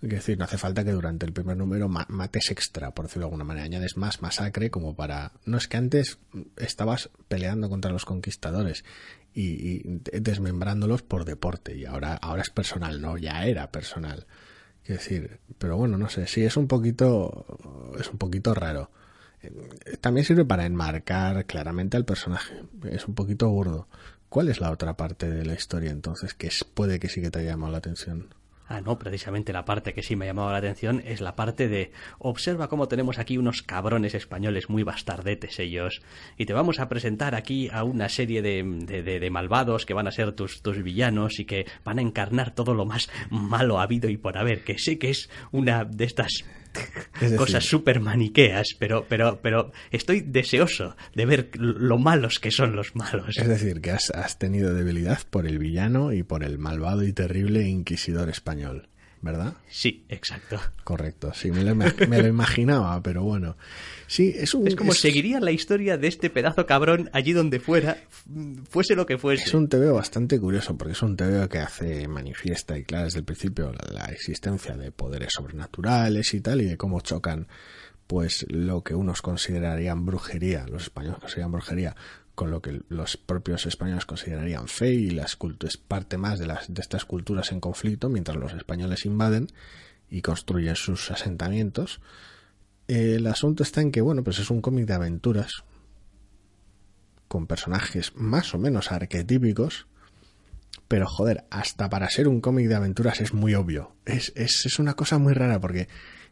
[0.07, 3.21] Quiero decir, no hace falta que durante el primer número ma- mates extra, por decirlo
[3.23, 3.65] de alguna manera.
[3.65, 5.31] Añades más masacre como para...
[5.45, 6.19] No es que antes
[6.57, 8.85] estabas peleando contra los conquistadores
[9.33, 9.81] y,
[10.19, 14.27] desmembrándolos por deporte y ahora, ahora es personal, no, ya era personal.
[14.83, 18.91] Quiero decir, pero bueno, no sé, sí, es un poquito, es un poquito raro.
[20.01, 22.61] También sirve para enmarcar claramente al personaje.
[22.83, 23.87] Es un poquito burdo.
[24.29, 27.31] ¿Cuál es la otra parte de la historia entonces que es- puede que sí que
[27.31, 28.33] te haya llamado la atención?
[28.67, 31.67] Ah, no, precisamente la parte que sí me ha llamado la atención es la parte
[31.67, 36.01] de observa cómo tenemos aquí unos cabrones españoles muy bastardetes ellos.
[36.35, 39.93] Y te vamos a presentar aquí a una serie de, de- de- de malvados que
[39.93, 43.79] van a ser tus, tus villanos y que van a encarnar todo lo más malo
[43.79, 46.64] habido y por haber, que sé que es una de estas Es
[47.19, 52.75] decir- cosas súper maniqueas, pero, pero, pero estoy deseoso de ver lo malos que son
[52.75, 53.37] los malos.
[53.37, 57.13] Es decir, que has, has tenido debilidad por el villano y por el malvado y
[57.13, 58.89] terrible inquisidor español,
[59.25, 59.55] ¿verdad?
[59.69, 60.61] Sí, exacto.
[60.85, 63.57] Correcto, sí, me lo, ima- me lo imaginaba, pero bueno.
[64.07, 64.67] Sí, es un...
[64.67, 67.97] Es como seguiría la historia de este pedazo cabrón allí donde fuera,
[68.69, 69.43] fuese lo que fuese.
[69.43, 73.19] Es un TVO bastante curioso porque es un TVO que hace manifiesta y clara desde
[73.19, 77.47] el principio la, la existencia de poderes sobrenaturales y tal y de cómo chocan
[78.07, 81.95] pues lo que unos considerarían brujería, los españoles consideran brujería
[82.35, 86.71] con lo que los propios españoles considerarían fe y las es parte más de las
[86.73, 89.47] de estas culturas en conflicto mientras los españoles invaden
[90.09, 92.01] y construyen sus asentamientos.
[92.87, 95.63] El asunto está en que bueno, pues es un cómic de aventuras
[97.27, 99.87] con personajes más o menos arquetípicos,
[100.87, 103.95] pero joder, hasta para ser un cómic de aventuras es muy obvio.
[104.05, 105.87] Es, es, es una cosa muy rara porque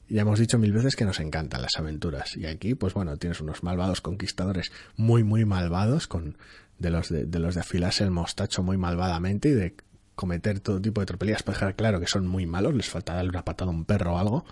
[0.09, 2.35] ya hemos dicho mil veces que nos encantan las aventuras.
[2.35, 6.37] Y aquí, pues bueno, tienes unos malvados conquistadores muy, muy malvados, con
[6.79, 9.75] de los de, de los de afilarse el mostacho muy malvadamente y de
[10.15, 13.29] cometer todo tipo de tropelías para dejar claro que son muy malos, les falta darle
[13.29, 14.45] una patada a un perro o algo.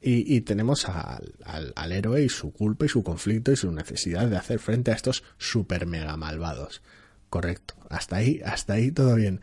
[0.00, 3.72] Y, y tenemos al, al, al, héroe y su culpa y su conflicto y su
[3.72, 6.82] necesidad de hacer frente a estos super mega malvados.
[7.30, 7.74] Correcto.
[7.88, 9.40] Hasta ahí, hasta ahí todo bien.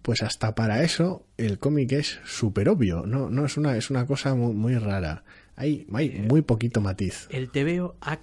[0.00, 3.04] Pues hasta para eso el cómic es súper obvio.
[3.06, 5.24] No, no es una, es una cosa muy, rara.
[5.54, 7.28] Hay, hay muy poquito matiz.
[7.30, 8.18] El TVO ha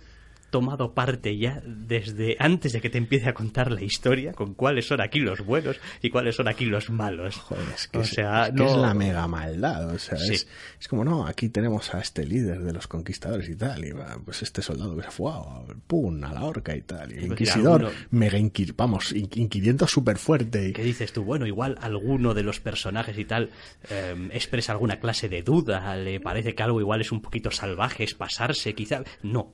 [0.50, 4.88] tomado parte ya desde antes de que te empiece a contar la historia con cuáles
[4.88, 7.36] son aquí los buenos y cuáles son aquí los malos.
[7.38, 8.68] Joder, es que, o sea, es, que no...
[8.68, 9.94] es la mega maldad.
[9.94, 10.34] O sea, sí.
[10.34, 10.48] es,
[10.80, 13.94] es, como, no, aquí tenemos a este líder de los conquistadores y tal, y
[14.26, 15.44] pues este soldado que se fue a,
[15.88, 18.08] pum, a la horca y tal, y el inquisidor alguno...
[18.12, 20.70] mega inquir, vamos, inquiriendo súper fuerte.
[20.70, 20.74] Y...
[20.74, 21.24] ¿Qué dices tú?
[21.24, 23.50] Bueno, igual alguno de los personajes y tal
[23.90, 28.04] eh, expresa alguna clase de duda, le parece que algo igual es un poquito salvaje,
[28.04, 29.04] es pasarse, quizá.
[29.22, 29.54] No,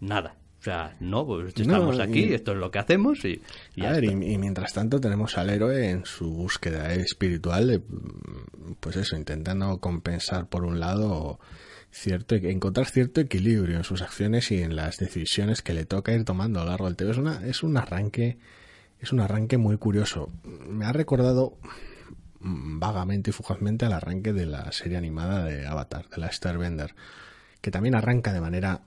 [0.00, 0.36] nada.
[0.58, 3.40] O sea, no, pues estamos no, aquí, y, esto es lo que hacemos y,
[3.74, 7.82] y a ver, y, y, mientras tanto tenemos al héroe en su búsqueda espiritual, de,
[8.78, 11.40] pues eso, intentando compensar por un lado
[11.90, 16.24] cierto encontrar cierto equilibrio en sus acciones y en las decisiones que le toca ir
[16.24, 17.10] tomando a lo largo del TV.
[17.10, 18.38] Es una es un arranque
[19.00, 20.30] es un arranque muy curioso.
[20.44, 21.58] Me ha recordado
[22.40, 26.94] vagamente y fugazmente al arranque de la serie animada de Avatar, de la Starbender,
[27.60, 28.82] que también arranca de manera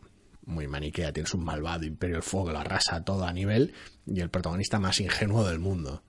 [0.45, 3.73] muy maniquea, tienes un malvado imperio del fuego que lo arrasa todo a nivel
[4.06, 6.03] y el protagonista más ingenuo del mundo.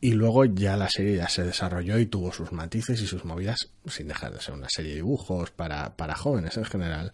[0.00, 3.70] Y luego ya la serie ya se desarrolló y tuvo sus matices y sus movidas,
[3.86, 7.12] sin dejar de ser una serie de dibujos para, para jóvenes en general,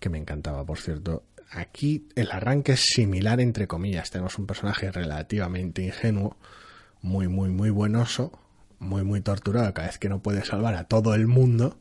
[0.00, 1.22] que me encantaba, por cierto.
[1.52, 4.10] Aquí el arranque es similar, entre comillas.
[4.10, 6.36] Tenemos un personaje relativamente ingenuo,
[7.00, 8.36] muy, muy, muy buenoso,
[8.80, 11.78] muy, muy torturado, cada vez que no puede salvar a todo el mundo.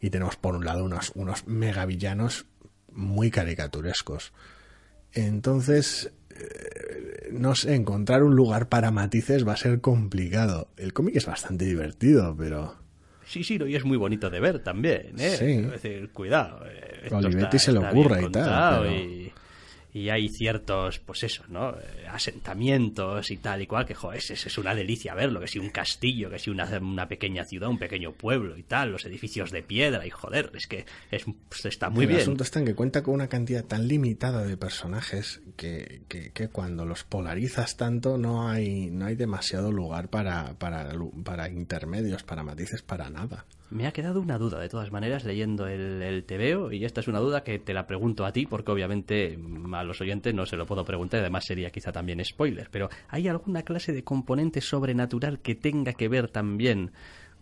[0.00, 2.46] Y tenemos por un lado unos, unos megavillanos
[2.94, 4.32] muy caricaturescos.
[5.12, 10.68] Entonces, eh, no sé, encontrar un lugar para matices va a ser complicado.
[10.76, 12.76] El cómic es bastante divertido, pero...
[13.26, 15.36] Sí, sí, y es muy bonito de ver también, ¿eh?
[15.38, 15.52] Sí.
[15.52, 16.64] Es decir, cuidado.
[16.66, 18.82] Eh, Olivetti se le ocurre y tal.
[18.82, 18.92] Pero...
[18.92, 19.21] Y
[19.94, 21.74] y hay ciertos, pues eso, ¿no?
[22.10, 25.68] Asentamientos y tal y cual, que, joder, es, es una delicia verlo, que si un
[25.68, 29.62] castillo, que si una, una pequeña ciudad, un pequeño pueblo y tal, los edificios de
[29.62, 32.20] piedra y joder, es que es, pues está muy El bien.
[32.20, 36.30] El asunto está en que cuenta con una cantidad tan limitada de personajes que, que,
[36.30, 42.22] que, cuando los polarizas tanto no hay, no hay demasiado lugar para, para, para intermedios,
[42.22, 43.44] para matices, para nada.
[43.72, 47.08] Me ha quedado una duda, de todas maneras, leyendo el, el TVO, y esta es
[47.08, 49.38] una duda que te la pregunto a ti, porque obviamente
[49.72, 53.28] a los oyentes no se lo puedo preguntar, además sería quizá también spoiler, pero ¿hay
[53.28, 56.92] alguna clase de componente sobrenatural que tenga que ver también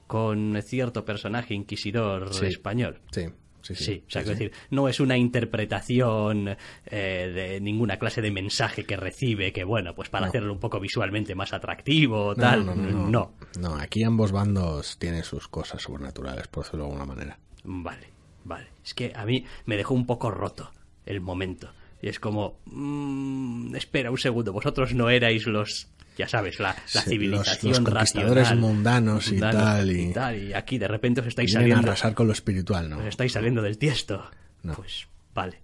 [0.06, 3.00] con cierto personaje inquisidor sí, español?
[3.10, 3.26] Sí.
[3.62, 7.98] Sí, sí, sí, o sea, sí, es decir, no es una interpretación eh, de ninguna
[7.98, 10.28] clase de mensaje que recibe que, bueno, pues para No.
[10.30, 12.64] hacerlo un poco visualmente más atractivo o tal.
[12.66, 13.74] No, no, no, no.
[13.76, 17.38] Aquí ambos bandos tienen sus cosas sobrenaturales, por decirlo de alguna manera.
[17.64, 18.08] Vale,
[18.44, 18.68] vale.
[18.84, 20.70] Es que a mí me dejó un poco roto
[21.06, 21.72] el momento.
[22.02, 25.90] Y es como, mm, espera un segundo, vosotros no erais los,
[26.20, 30.12] ya sabes, la, la Sí, civilización los, los conquistadores racional, mundanos y mundanos tal, y-
[30.12, 32.98] tal, y aquí de repente os estáis Vienen a saliendo, arrasar con lo espiritual, ¿no?
[32.98, 34.24] os estáis saliendo del tiesto.
[34.62, 34.74] No.
[34.74, 35.58] Pues vale,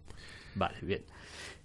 [0.55, 1.03] vale, bien.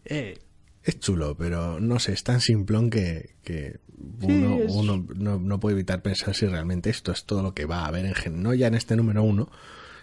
[0.06, 0.38] Eh,
[0.84, 3.80] Es chulo, pero no sé, es tan simplón que, que
[4.22, 7.66] uno, es- uno no, no puede evitar pensar si realmente esto es todo lo que
[7.66, 9.50] va a haber en no ya en este número uno,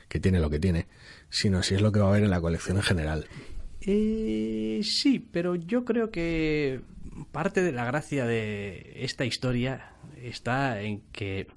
[0.08, 0.86] que tiene lo que tiene,
[1.30, 3.26] sino si es lo que va a haber en la colección en general.
[3.82, 6.80] Eh, sí, pero yo creo que
[7.26, 11.48] parte de la gracia de esta historia está en que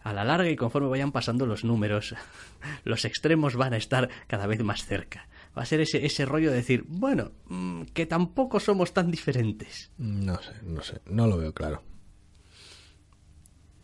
[0.00, 2.14] a la larga y conforme vayan pasando los números,
[2.84, 5.28] los extremos van a estar cada vez más cerca.
[5.56, 9.92] Va a ser ese, ese rollo de decir, bueno, mm, que tampoco somos tan diferentes.
[9.98, 11.82] No sé, no sé, no lo veo claro.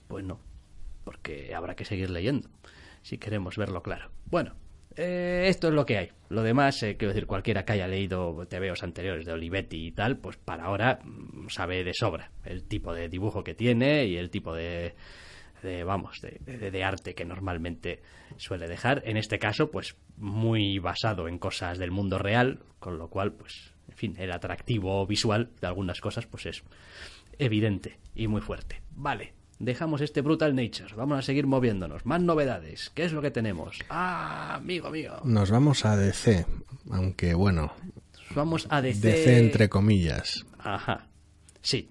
[0.09, 0.41] Pues no,
[1.05, 2.49] porque habrá que seguir leyendo
[3.03, 4.11] si queremos verlo claro.
[4.27, 4.55] Bueno,
[4.99, 6.09] eh, esto es lo que hay.
[6.29, 10.19] Lo demás, eh, quiero decir, cualquiera que haya leído TVOs anteriores de Olivetti y tal,
[10.19, 14.31] pues para ahora mm, sabe de sobra el tipo de dibujo que tiene y el
[14.31, 14.95] tipo de,
[15.63, 18.03] de vamos, de, de- de arte que normalmente
[18.37, 19.03] suele dejar.
[19.07, 23.73] En este caso, pues muy basado en cosas del mundo real, con lo cual, pues,
[23.89, 26.63] en fin, el atractivo visual de algunas cosas, pues es
[27.39, 28.83] evidente y muy fuerte.
[28.91, 32.07] Vale, dejamos este Brutal Nature, vamos a seguir moviéndonos.
[32.07, 33.79] Más novedades, ¿qué es lo que tenemos?
[33.89, 35.21] Ah, amigo mío.
[35.25, 36.47] Nos vamos a DC,
[36.91, 37.73] aunque bueno,
[38.35, 39.09] vamos a DC...
[39.09, 40.47] DC entre comillas.
[40.59, 41.09] Ajá.
[41.61, 41.91] Sí.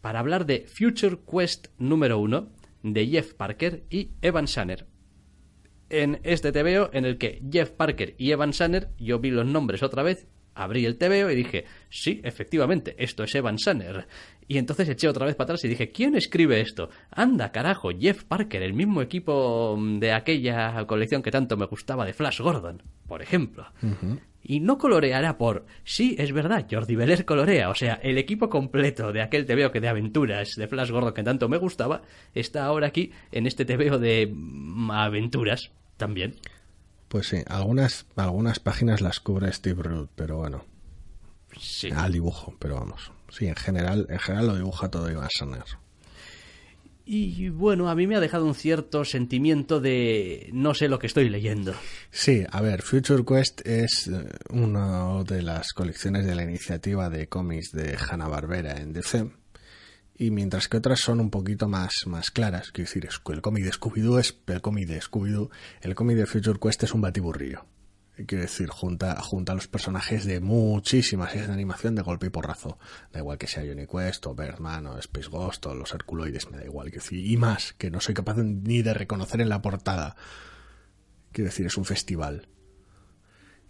[0.00, 2.48] Para hablar de Future Quest número 1
[2.82, 4.86] de Jeff Parker y Evan Sanner.
[5.88, 9.82] En este TVO en el que Jeff Parker y Evan Sanner, yo vi los nombres
[9.82, 14.06] otra vez, abrí el TVO y dije, sí, efectivamente, esto es Evan Sanner.
[14.46, 16.90] Y entonces eché otra vez para atrás y dije, ¿quién escribe esto?
[17.10, 22.12] Anda, carajo, Jeff Parker, el mismo equipo de aquella colección que tanto me gustaba de
[22.12, 23.66] Flash Gordon, por ejemplo.
[24.42, 25.64] Y no coloreará por...
[25.84, 27.70] Sí, es verdad, Jordi Beller colorea.
[27.70, 31.22] O sea, el equipo completo de aquel TVO que de aventuras de Flash Gordon que
[31.22, 32.02] tanto me gustaba
[32.34, 36.36] está ahora aquí en este TVO de mm, aventuras también.
[37.08, 40.64] Pues sí, algunas, algunas páginas las cubre Steve Root, pero bueno.
[41.58, 41.88] Sí.
[41.94, 43.12] Al dibujo, pero vamos.
[43.36, 45.64] Sí, en general, en general lo dibuja todo Ivan Sanner.
[47.06, 51.06] Y bueno, a mí me ha dejado un cierto sentimiento de no sé lo que
[51.06, 51.74] estoy leyendo.
[52.10, 57.28] Sí, a ver, Future Quest es eh, una de las colecciones de la iniciativa de
[57.28, 59.30] cómics de Hanna-Barbera en DC.
[60.16, 63.72] Y mientras que otras son un poquito más, más claras, quiero decir, el cómic de
[63.72, 65.50] Scooby-Doo es el cómic de Scooby-Doo,
[65.82, 67.66] el cómic de Future Quest es un batiburrillo.
[68.14, 72.30] Quiero decir, junta, junta a los personajes de muchísimas series de animación de golpe y
[72.30, 72.78] porrazo.
[73.12, 76.58] Da igual que sea Johnny Quest o Birdman o Space Ghost o los Herculoides, me
[76.58, 76.90] da igual.
[76.90, 80.14] Quiero decir, y más, que no soy capaz ni de reconocer en la portada.
[81.32, 82.46] Quiero decir, es un festival.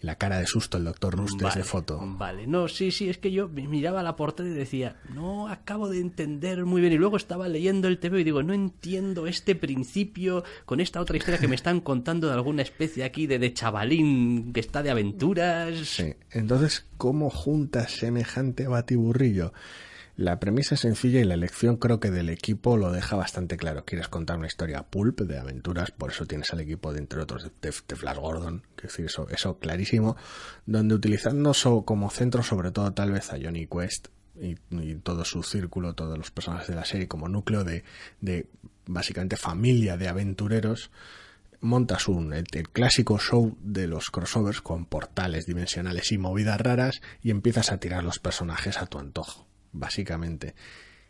[0.04, 1.98] La cara de susto el doctor Rustes Vale, de foto.
[2.02, 6.00] Vale, no, sí, sí, es que yo miraba la portada y decía, no acabo de
[6.00, 6.92] entender muy bien.
[6.92, 11.16] Y luego estaba leyendo el TV y digo, no entiendo este principio con esta otra
[11.16, 14.90] historia que me están contando de alguna especie aquí de, de chavalín que está de
[14.90, 15.74] aventuras.
[15.88, 16.12] Sí.
[16.32, 19.54] Entonces, ¿cómo juntas semejante batiburrillo?
[20.16, 23.84] La premisa es sencilla y la elección creo que del equipo lo deja bastante claro.
[23.84, 27.42] Quieres contar una historia pulp de aventuras, por eso tienes al equipo de entre otros
[27.42, 30.16] de, de- Flash Gordon, que decir eso, eso clarísimo,
[30.66, 31.52] donde utilizando
[31.84, 34.08] como centro sobre todo tal vez a Johnny Quest
[34.40, 34.54] y,
[34.96, 37.82] todo su círculo, todos los personajes de la serie como núcleo de,
[38.20, 38.46] de
[38.86, 40.90] básicamente familia de aventureros,
[41.60, 47.30] montas un el clásico show de los crossovers con portales dimensionales y movidas raras y
[47.30, 49.43] empiezas a tirar los personajes a tu antojo,
[49.74, 50.54] básicamente.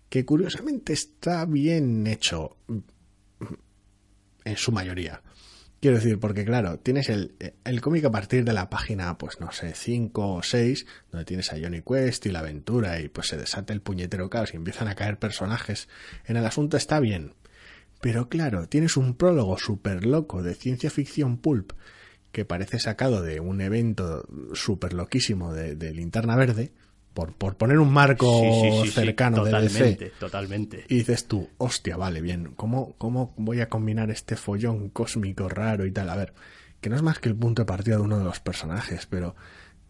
[0.08, 2.56] Que curiosamente está bien hecho
[4.44, 5.22] en su mayoría.
[5.80, 9.52] Quiero decir, porque claro, tienes el, el cómic a partir de la página, pues no
[9.52, 13.36] sé, 5 o 6, donde tienes a Johnny Quest y la aventura y pues se
[13.36, 15.88] desata el puñetero caos y empiezan a caer personajes
[16.24, 17.34] en el asunto, está bien.
[18.00, 21.72] Pero claro, tienes un prólogo súper loco de ciencia ficción pulp
[22.32, 26.72] que parece sacado de un evento súper loquísimo de, de Linterna Verde,
[27.14, 30.12] por, por poner un marco Sí, sí, sí, sí, cercano de totalmente, DC.
[30.18, 30.84] totalmente.
[30.88, 35.86] Y dices tú, hostia, vale, bien, ¿cómo, ¿cómo voy a combinar este follón cósmico raro
[35.86, 36.10] y tal?
[36.10, 36.34] A ver,
[36.80, 39.36] que no es más que el punto de partida de uno de los personajes, pero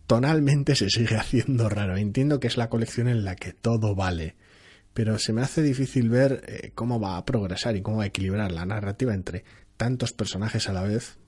[0.06, 1.96] tonalmente se sigue haciendo raro.
[1.96, 4.36] Entiendo que es la colección en la que todo vale,
[4.92, 8.08] pero se me hace difícil ver eh, cómo va a progresar y cómo va a
[8.08, 9.44] equilibrar la narrativa entre
[9.76, 11.18] tantos personajes a la vez.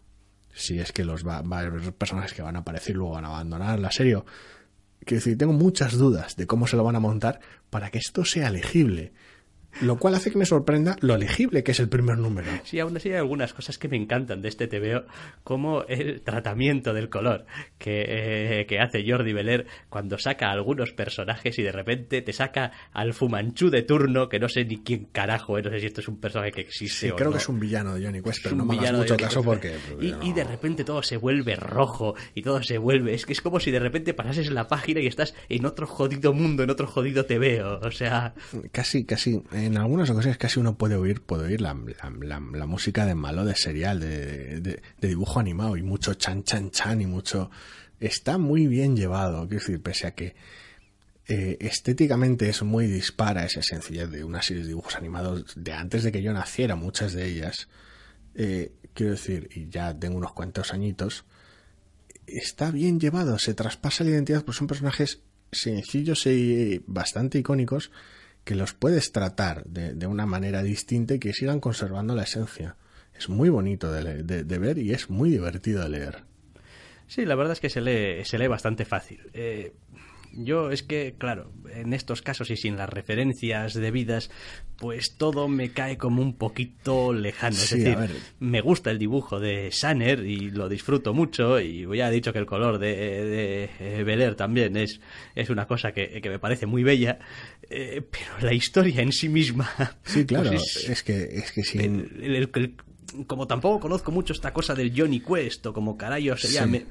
[0.53, 3.13] Si es que los va, va a haber personajes que van a aparecer y luego
[3.13, 4.23] van a abandonar la serie.
[5.05, 8.25] Quiero decir, tengo muchas dudas de cómo se lo van a montar para que esto
[8.25, 9.13] sea legible.
[9.83, 12.49] Lo cual hace que me sorprenda lo legible que es el primer número.
[12.65, 15.05] Sí, aún así hay algunas cosas que me encantan de este TVO,
[15.45, 17.47] como el tratamiento del color
[17.79, 18.05] que,
[18.61, 22.73] eh, que hace Jordi Beler cuando saca a algunos personajes y de repente te saca
[22.93, 26.01] al Fumanchu de turno, que no sé ni quién carajo es, no sé si esto
[26.01, 27.33] es un personaje que existe Sí, o creo no.
[27.33, 29.43] que es un villano de Johnny Quest, Es pero un no me hagas mucho caso
[29.43, 29.75] porque...
[30.01, 30.23] Y, no.
[30.23, 33.15] y de repente todo se vuelve rojo y todo se vuelve...
[33.15, 36.33] Es que es como si de repente pasases la página y estás en otro jodido
[36.33, 37.81] mundo, en otro jodido TVO.
[37.83, 38.35] O sea...
[38.73, 43.45] Casi, casi, en algunas ocasiones casi uno puede oír, puede oír la, música de malo
[43.45, 47.51] de serial, de dibujo animado y mucho chan chan chan y mucho...
[47.99, 50.35] Está muy bien llevado, quiero decir, pese a que
[51.29, 56.05] eh, estéticamente es muy dispara esa sencillez de una serie de dibujos animados de antes
[56.05, 57.69] de que yo naciera, muchas de ellas.
[58.35, 61.25] Eh, quiero decir, y ya tengo unos cuantos añitos,
[62.27, 67.91] está bien llevado, se traspasa la identidad, pues son personajes sencillos y bastante icónicos
[68.47, 72.77] que los puedes tratar de, de una manera distinta y que sigan conservando la esencia.
[73.13, 76.23] Es muy bonito de, de ver y es muy divertido de leer.
[77.09, 79.21] Sí, la verdad es que se lee, se lee bastante fácil.
[79.33, 79.73] Eh,
[80.39, 84.31] yo es que, claro, en estos casos y sin las referencias debidas,
[84.79, 87.57] pues todo me cae como un poquito lejano.
[87.57, 87.97] Es decir,
[88.39, 92.39] me gusta el dibujo de Sanner y lo disfruto mucho y ya he dicho que
[92.39, 95.01] el color de, de eh, Beler también es,
[95.35, 97.19] es una cosa que, que me parece muy bella,
[97.71, 99.71] eh, pero la historia en sí misma...
[100.05, 101.81] Sí, claro, pues es- es que, es que sin...
[101.81, 102.75] el- el- el-
[103.27, 106.55] como tampoco conozco mucho esta cosa del Johnny Quest o como carayo se Sí.
[106.55, 106.85] llame,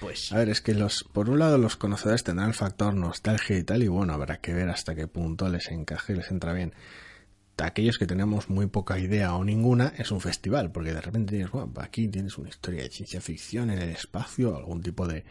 [0.00, 3.56] Pues A ver, es que los, por un lado los conocedores tendrán el factor nostalgia
[3.56, 6.52] y tal, y bueno, habrá que ver hasta qué punto les encaje y les entra
[6.52, 6.74] bien.
[7.56, 11.50] Aquellos que tenemos muy poca idea o ninguna, es un festival, porque de repente tienes,
[11.50, 15.24] bueno, aquí tienes una historia de ciencia ficción en el espacio, algún tipo de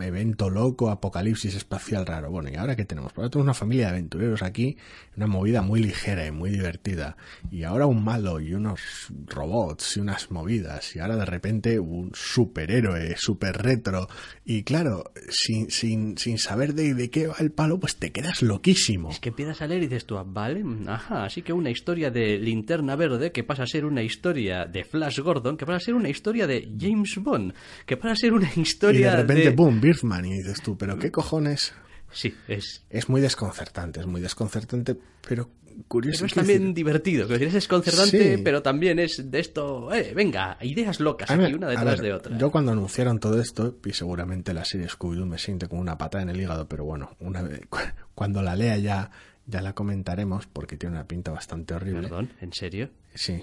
[0.00, 2.30] evento loco, apocalipsis espacial raro.
[2.30, 3.12] Bueno, ¿y ahora qué tenemos?
[3.16, 4.76] Ahora tenemos una familia de aventureros aquí,
[5.16, 7.16] una movida muy ligera y muy divertida.
[7.50, 8.80] Y ahora un malo y unos
[9.26, 10.94] robots y unas movidas.
[10.96, 14.08] Y ahora de repente un superhéroe, super retro.
[14.44, 18.42] Y claro, sin, sin, sin saber de, de qué va el palo, pues te quedas
[18.42, 19.10] loquísimo.
[19.10, 22.10] es que empiezas a leer y dices tú, ah, vale, ajá, así que una historia
[22.10, 25.80] de Linterna Verde que pasa a ser una historia de Flash Gordon, que pasa a
[25.80, 27.54] ser una historia de James Bond,
[27.86, 29.53] que pasa a ser una Y historia de repente, de...
[29.54, 30.24] boom, Birdman.
[30.26, 31.72] Y dices tú, ¿pero qué cojones?
[32.12, 32.84] Sí, es...
[32.90, 34.96] Es muy desconcertante, es muy desconcertante,
[35.26, 35.50] pero
[35.88, 36.18] curioso.
[36.20, 38.42] Pero es también decir, divertido, que es desconcertante, Sí.
[38.44, 42.00] pero también es de esto, eh, venga, ideas locas A ver, aquí, una detrás ver,
[42.02, 42.38] de otra.
[42.38, 46.22] Yo cuando anunciaron todo esto, y seguramente la serie Scooby-Doo me siente como una patada
[46.22, 47.78] en el hígado, pero bueno, una vez, cu-
[48.14, 49.10] cuando la lea ya,
[49.46, 52.02] ya la comentaremos, porque tiene una pinta bastante horrible.
[52.02, 52.90] Perdón, ¿en serio?
[53.14, 53.42] Sí.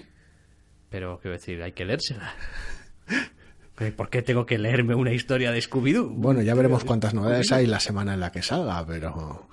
[0.88, 2.32] Pero, quiero decir, hay que leérsela.
[3.82, 6.08] Eh, ¿Por qué tengo que leerme una historia de Scooby-Doo?
[6.14, 9.48] Bueno, ya veremos cuántas novedades hay la semana en la que salga, pero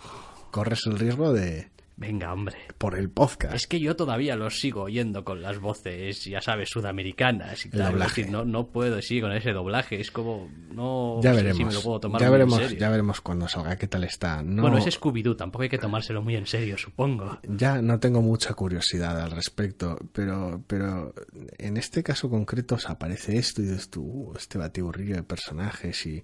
[0.52, 1.70] corres el riesgo de
[2.00, 2.56] Venga, hombre.
[2.78, 3.54] por el podcast.
[3.54, 7.78] Es que yo todavía los sigo oyendo con las voces, ya sabes, sudamericanas y El
[7.78, 8.00] tal.
[8.00, 10.00] Decir, no, no puedo seguir con ese doblaje.
[10.00, 11.58] Es como, no ya sé veremos.
[11.58, 12.80] si me lo puedo tomar ya muy veremos, en serio.
[12.80, 14.42] ya veremos cuando salga qué tal está.
[14.42, 17.38] No, Bueno, es Scooby-Doo, tampoco hay que tomárselo muy en serio, supongo.
[17.44, 21.14] Ya no tengo mucha curiosidad al respecto, pero, pero
[21.58, 26.06] en este caso concreto os aparece esto y dices tú, "Uh, este batiburrillo de personajes
[26.06, 26.24] y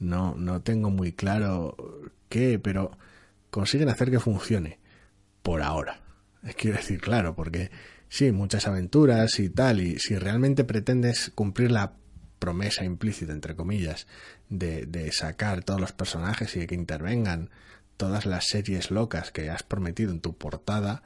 [0.00, 1.76] no, no tengo muy claro
[2.28, 2.90] qué, pero
[3.50, 4.80] consiguen hacer que funcione
[5.44, 6.00] por ahora.
[6.56, 7.70] Quiero decir, claro, porque
[8.08, 11.92] sí, muchas aventuras y tal, y si realmente pretendes cumplir la
[12.38, 14.06] promesa implícita, entre comillas,
[14.48, 17.50] de, de sacar todos los personajes y de que intervengan
[17.96, 21.02] todas las series locas que has prometido en tu portada,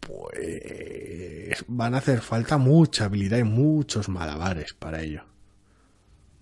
[0.00, 5.24] pues van a hacer falta mucha habilidad y muchos malabares para ello.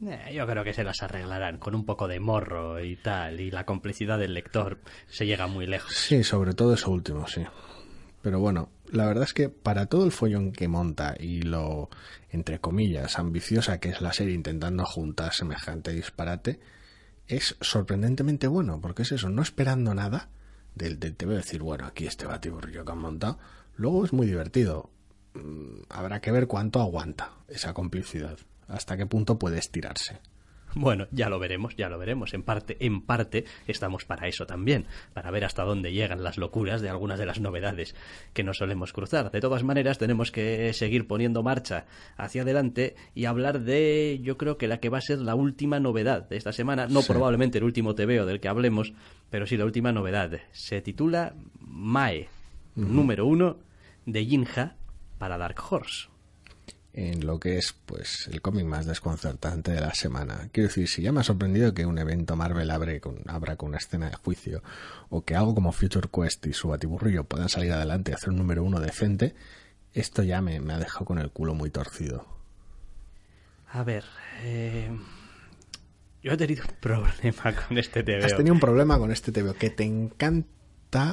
[0.05, 3.51] Eh, yo creo que se las arreglarán con un poco de morro y tal, y
[3.51, 5.95] la complicidad del lector se llega muy lejos.
[5.95, 7.45] Sí, sobre todo eso último, sí.
[8.21, 11.89] Pero bueno, la verdad es que para todo el follón que monta y lo,
[12.31, 16.61] entre comillas, ambiciosa que es la serie intentando juntar semejante disparate,
[17.27, 20.31] es sorprendentemente bueno, porque es eso, no esperando nada
[20.75, 23.39] del, del a decir, bueno, aquí este batiburrillo que han montado,
[23.77, 24.91] luego es muy divertido.
[25.35, 28.39] Mm, Habrá que ver cuánto aguanta esa complicidad,
[28.73, 30.19] hasta qué punto puede estirarse.
[30.75, 32.33] Bueno, ya lo veremos, ya lo veremos.
[32.33, 36.81] En parte, en parte, estamos para eso también, para ver hasta dónde llegan las locuras
[36.81, 37.95] de algunas de las novedades
[38.33, 39.31] que nos solemos cruzar.
[39.31, 41.85] De todas maneras, tenemos que seguir poniendo marcha
[42.17, 45.79] hacia adelante y hablar de, yo creo que la que va a ser la última
[45.79, 47.09] novedad de esta semana, no Sí.
[47.13, 48.95] probablemente el último TVO del que hablemos,
[49.29, 50.41] pero sí la última novedad.
[50.53, 52.29] Se titula Mae,
[52.77, 53.59] número uno
[54.07, 54.77] de Jinja
[55.19, 56.09] para Dark Horse.
[56.95, 60.49] En lo que es pues el cómic más desconcertante de la semana.
[60.53, 63.71] Quiero decir, si ya me ha sorprendido que un evento Marvel abre con, abra con
[63.71, 64.63] una escena de juicio
[65.09, 68.37] o que algo como Future Quest y su batiburrillo puedan salir adelante y hacer un
[68.37, 69.35] número uno decente,
[69.95, 72.27] esto ya me, me ha dejado con el culo muy torcido.
[73.71, 74.05] A ver,
[74.43, 74.91] eh,
[76.23, 78.27] yo he tenido un problema con este TVO.
[78.27, 80.62] Has tenido un problema con este TVO que te encanta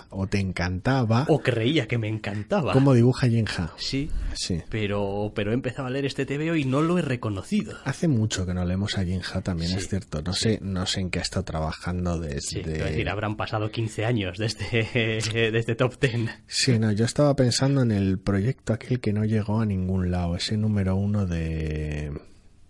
[0.10, 2.74] o te encantaba O creía que me encantaba.
[2.74, 3.72] cómo dibuja Jinja.
[3.78, 4.62] Sí, Sí.
[4.70, 7.78] pero, pero he empezado a leer este TVO y no lo he reconocido.
[7.86, 10.22] Hace mucho que no leemos a Jinja, también Sí, es cierto.
[10.22, 12.42] No sé, no sé en qué ha estado trabajando desde.
[12.42, 15.22] Sí, quiero decir, habrán pasado 15 años desde,
[15.52, 16.30] desde Top Ten.
[16.48, 20.36] Sí, no, yo estaba pensando en el proyecto aquel que no llegó a ningún lado,
[20.36, 22.12] ese número uno de...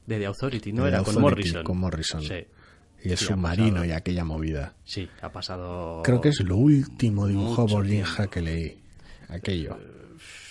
[0.05, 0.84] De The Authority, ¿no?
[0.84, 1.64] de Era con Morrison.
[1.64, 2.22] con Morrison.
[2.24, 2.34] Sí,
[3.04, 4.74] y el sí, submarino y aquella movida.
[4.84, 6.02] sí, ha pasado...
[6.04, 8.78] Creo que es lo último dibujo mucho por que leí.
[9.30, 9.78] Aquello.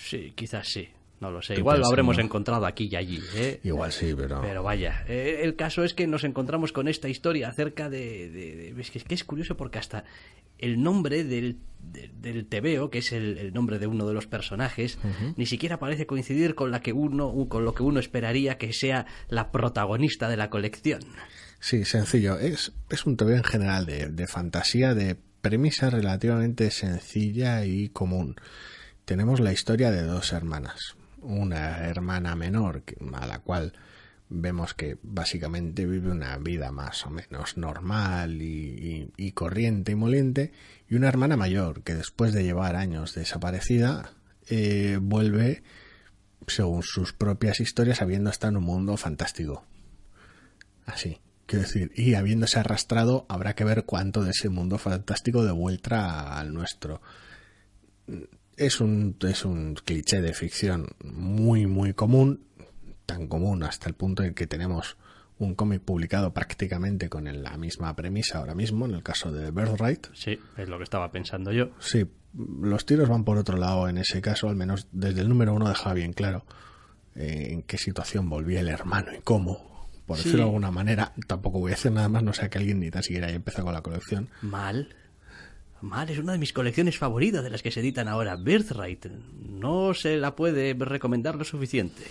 [0.03, 0.87] Sí, quizás sí.
[1.19, 1.55] No lo sé.
[1.55, 3.59] Igual lo habremos encontrado aquí y allí, ¿eh?
[3.65, 4.39] Igual sí, pero...
[4.39, 8.29] Pero vaya, eh, el caso es que nos encontramos con esta historia acerca de...
[8.29, 10.05] de- de- es, que, es que es curioso porque hasta
[10.59, 14.27] el nombre del, de- del TVO, que es el, el nombre de uno de los
[14.27, 14.97] personajes,
[15.35, 19.05] ni siquiera parece coincidir con, la que uno, con lo que uno esperaría que sea
[19.27, 21.01] la protagonista de la colección.
[21.59, 22.39] Sí, sencillo.
[22.39, 28.35] Es, es un TV en general de, fantasía, de premisa relativamente sencilla y común.
[29.05, 30.95] Tenemos la historia de dos hermanas.
[31.21, 32.83] Una hermana menor
[33.13, 33.73] a la cual
[34.29, 40.53] vemos que básicamente vive una vida más o menos normal y corriente y moliente.
[40.87, 44.13] Y una hermana mayor que después de llevar años desaparecida
[44.49, 45.61] eh, vuelve,
[46.47, 49.63] según sus propias historias, habiendo estado en un mundo fantástico.
[50.85, 51.19] Así.
[51.49, 56.37] Quiero decir, y habiéndose arrastrado, habrá que ver cuánto de ese mundo fantástico de vuelta
[56.37, 57.01] al nuestro.
[58.55, 62.45] Es un, es un cliché de ficción muy, muy común,
[63.07, 64.95] tan común hasta el punto en que tenemos
[65.39, 70.05] un cómic publicado prácticamente con la misma premisa ahora mismo, en el caso de Birthright.
[70.13, 71.71] Sí, es lo que estaba pensando yo.
[71.79, 72.05] Sí,
[72.61, 75.67] los tiros van por otro lado en ese caso, al menos desde el número uno
[75.67, 76.45] dejaba bien claro
[77.15, 79.68] eh, en qué situación volvía el hermano y cómo
[80.09, 81.13] por decirlo de alguna manera.
[81.27, 83.65] Tampoco voy a decir nada más, no sea que alguien ni tan siquiera haya empezado
[83.65, 84.27] con la colección.
[84.41, 84.95] Mal.
[85.81, 88.35] Mal, es una de mis colecciones favoritas de las que se editan ahora.
[88.35, 89.05] Birthright.
[89.05, 92.01] No se la puede recomendar lo suficiente.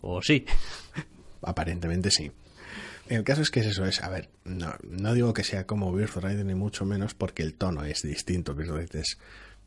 [0.00, 0.46] ¿O sí?
[1.42, 2.32] Aparentemente sí.
[3.08, 6.38] El caso es que eso es, a ver, no, no digo que sea como Birthright
[6.38, 8.54] ni mucho menos porque el tono es distinto.
[8.54, 9.18] Birthright es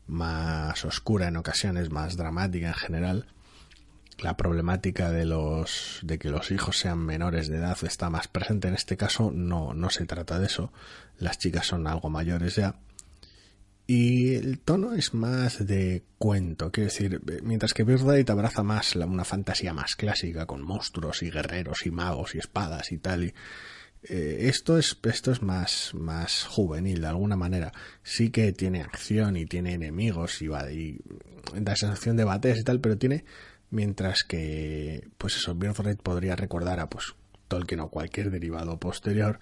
[0.08, 3.26] más oscura en ocasiones, más dramática en general
[4.18, 8.68] la problemática de los de que los hijos sean menores de edad está más presente.
[8.68, 10.72] En este caso no no se trata de eso.
[11.18, 12.76] Las chicas son algo mayores ya.
[13.86, 19.24] Y el tono es más de cuento, quiero decir, mientras que Birthright abraza más una
[19.24, 23.32] fantasía más clásica con monstruos y guerreros y magos y espadas y tal,
[24.02, 27.72] eh, esto es esto es más más juvenil de alguna manera.
[28.02, 30.98] Sí que tiene acción y tiene enemigos y, y
[31.54, 33.24] da sensación de batallas y tal, pero tiene
[33.70, 37.14] mientras que pues eso Birthright podría recordar a pues
[37.48, 39.38] Tolkien o cualquier derivado posterior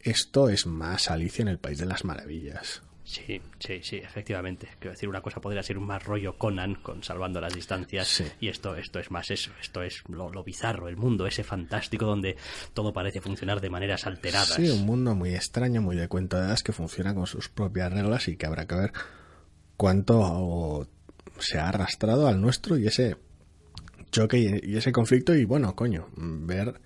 [0.00, 4.68] esto es más Alicia en el País de las Maravillas Sí, sí, sí, efectivamente.
[4.78, 8.48] Quiero decir, una cosa podría ser un más rollo Conan, con salvando las distancias, y
[8.48, 12.36] esto, esto es más eso, esto es lo, lo, bizarro, el mundo ese fantástico donde
[12.74, 14.56] todo parece funcionar de maneras alteradas.
[14.56, 17.90] Sí, un mundo muy extraño, muy de cuento de hadas, que funciona con sus propias
[17.90, 18.92] reglas y que habrá que ver
[19.78, 20.86] cuánto
[21.38, 23.16] se ha arrastrado al nuestro y ese
[24.10, 26.80] choque y, ese conflicto y bueno, coño, ver,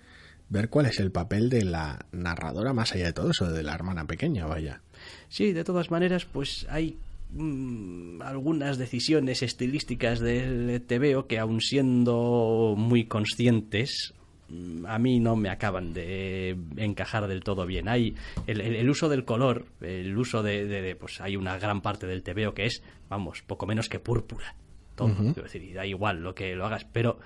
[0.49, 3.75] ver cuál es el papel de la narradora más allá de todo eso, de la
[3.75, 4.81] hermana pequeña, vaya.
[5.29, 6.99] Sí, de todas maneras, pues hay
[7.33, 14.15] mm, algunas decisiones estilísticas del TVO que aun siendo muy conscientes
[14.49, 17.89] mm, a mí no me acaban de encajar del todo bien.
[17.89, 18.15] Hay
[18.47, 22.67] el, uso del color, el uso de, pues hay una gran parte del TVO que
[22.67, 24.55] es, vamos, poco menos que púrpura
[24.95, 25.09] todo.
[25.09, 27.19] decir, da igual lo que lo hagas, pero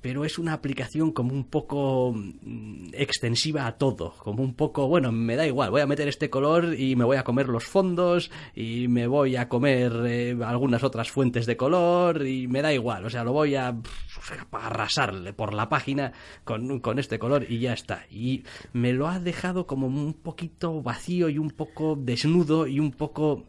[0.00, 5.12] pero es una aplicación como un poco mm, extensiva a todo, como un poco, bueno,
[5.12, 8.30] me da igual, voy a meter este color y me voy a comer los fondos
[8.54, 13.04] y me voy a comer eh, algunas otras fuentes de color y me da igual,
[13.04, 13.76] o sea, lo voy a,
[14.52, 16.12] arrasarle por la página
[16.44, 18.04] con, con este color y ya está.
[18.10, 22.92] Y me lo ha dejado como un poquito vacío y un poco desnudo y un
[22.92, 23.44] poco,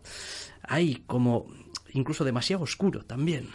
[0.63, 1.47] ahí, como
[1.93, 3.49] incluso demasiado oscuro también,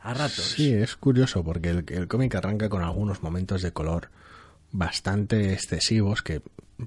[0.00, 0.54] a ratos.
[0.56, 4.10] Sí, es curioso porque el, cómic arranca con algunos momentos de color
[4.70, 6.42] bastante excesivos que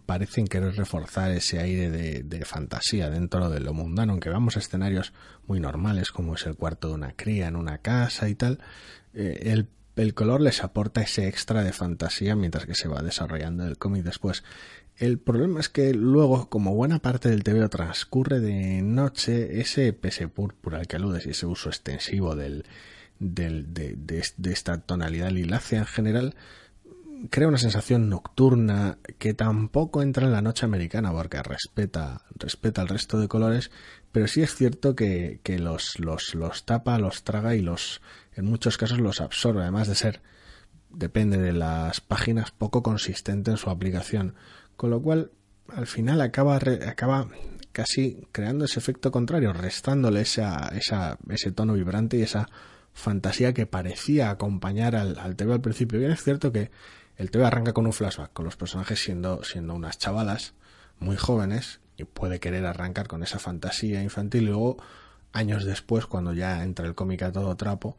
[0.05, 5.13] parecen querer reforzar ese aire de, fantasía dentro de lo mundano, aunque vamos a escenarios
[5.47, 8.59] muy normales como es el cuarto de una cría en una casa y tal,
[9.13, 13.65] eh, el, el color les aporta ese extra de fantasía mientras que se va desarrollando
[13.65, 14.43] el cómic después.
[14.97, 20.29] El problema es que luego, como buena parte del TVO transcurre de noche, ese pese
[20.29, 22.65] púrpura al que aludes y ese uso extensivo del,
[23.19, 26.35] del, de, de, esta tonalidad lilácea en general,
[27.29, 32.87] crea una sensación nocturna que tampoco entra en la noche americana porque respeta, respeta el
[32.87, 33.71] resto de colores,
[34.13, 38.01] pero sí es cierto que, que los, los, los tapa, los traga y los,
[38.33, 40.21] en muchos casos los absorbe, además de ser,
[40.89, 44.35] depende de las páginas, poco consistente en su aplicación
[44.77, 45.31] con lo cual,
[45.67, 47.27] al final acaba, acaba
[47.71, 52.47] casi creando ese efecto contrario, restándole esa, esa, ese tono vibrante y esa
[52.93, 55.99] fantasía que parecía acompañar al, al TV al principio.
[55.99, 56.71] Bien es cierto que
[57.17, 60.53] el TV arranca con un flashback, con los personajes siendo, siendo unas chavalas
[60.99, 64.77] muy jóvenes y puede querer arrancar con esa fantasía infantil y luego
[65.33, 67.97] años después cuando ya entra el cómic a todo trapo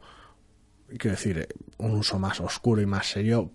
[0.97, 1.47] quiero decir
[1.77, 3.51] un uso más oscuro y más serio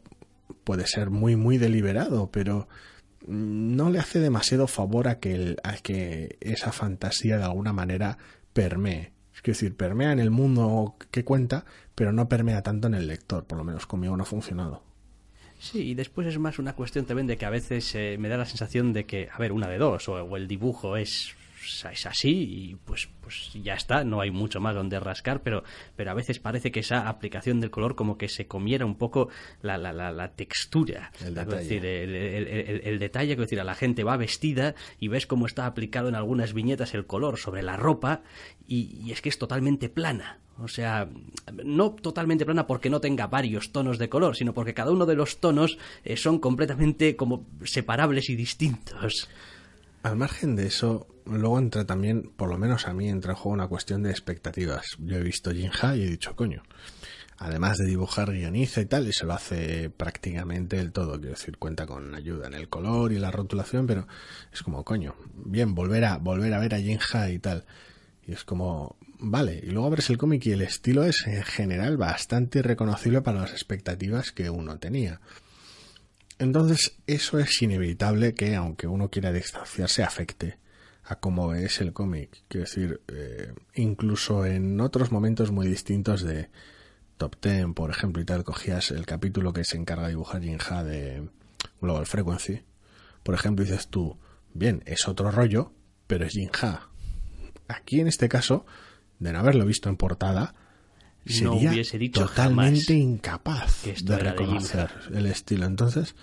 [0.65, 2.69] puede ser muy muy deliberado pero
[3.27, 8.19] no le hace demasiado favor a que, a que esa fantasía de alguna manera
[8.53, 9.13] permee.
[9.35, 11.65] Es decir, permea en el mundo que cuenta,
[11.95, 14.83] pero no permea tanto en el lector, por lo menos conmigo no ha funcionado.
[15.59, 18.37] Sí, y después es más una cuestión también de que a veces eh, me da
[18.37, 22.31] la sensación de que, a ver, una de dos, o, el dibujo es es así
[22.31, 25.63] y pues, pues ya está, no hay mucho más donde rascar, pero,
[25.97, 29.29] pero a veces parece que esa aplicación del color como que se comiera un poco
[29.63, 31.63] la, la, la, textura, el detalle.
[31.63, 35.47] Decir, el, el, el, detalle, que decir, a la gente va vestida y ves cómo
[35.47, 38.23] está aplicado en algunas viñetas el color sobre la ropa
[38.67, 40.39] y, y es que es totalmente plana.
[40.59, 41.09] O sea,
[41.65, 45.17] no totalmente plana porque no tenga varios tonos de color, sino porque cada uno de
[45.17, 49.29] los tonos eh, son completamente como separables y distintos.
[50.03, 53.55] Al margen de eso, luego entra también, por lo menos a mí, entra en juego
[53.55, 54.85] una cuestión de expectativas.
[54.99, 56.65] Yo he visto Jinja y he dicho, coño,
[57.39, 61.21] además de dibujar, guioniza y tal, y se lo hace prácticamente el todo.
[61.21, 64.09] Quiero decir, cuenta con ayuda en el color y la rotulación, pero
[64.53, 67.65] es como, coño, bien, volver a, volver a ver a Jinja y tal.
[68.27, 71.97] Y es como, vale, y luego abres el cómic y el estilo es en general
[71.97, 75.21] bastante irreconocible para las expectativas que uno tenía.
[76.39, 80.59] Entonces, eso es inevitable que, aunque uno quiera distanciarse, afecte
[81.05, 82.45] a cómo es el cómic.
[82.49, 86.51] Quiero decir, eh, incluso en otros momentos muy distintos de
[87.17, 90.85] Top Ten, por ejemplo, y tal, cogías el capítulo que se encarga de dibujar Jinja
[90.85, 91.29] de
[91.81, 92.63] Global Frequency.
[93.23, 94.19] Por ejemplo, dices tú,
[94.55, 95.73] bien, es otro rollo,
[96.07, 96.89] pero es Jinja.
[97.69, 98.67] Aquí, en este caso,
[99.19, 100.55] de no haberlo visto en portada,
[101.43, 105.67] no hubiese dicho totalmente incapaz de reconocer de el estilo.
[105.67, 106.15] Entonces,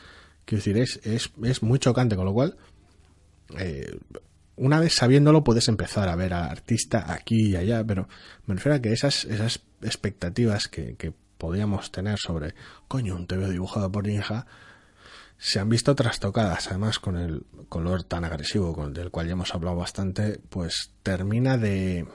[0.45, 2.57] quiero decir, es, es, es muy chocante, con lo cual,
[3.57, 3.97] eh,
[4.55, 8.07] una vez sabiéndolo, puedes empezar a ver al artista aquí y allá, pero
[8.45, 12.53] me refiero a que esas, esas expectativas que, que podíamos tener sobre,
[12.87, 14.45] coño, un TV dibujado por Ninja,
[15.37, 19.55] se han visto trastocadas, además con el color tan agresivo con del cual ya hemos
[19.55, 22.05] hablado bastante, pues termina de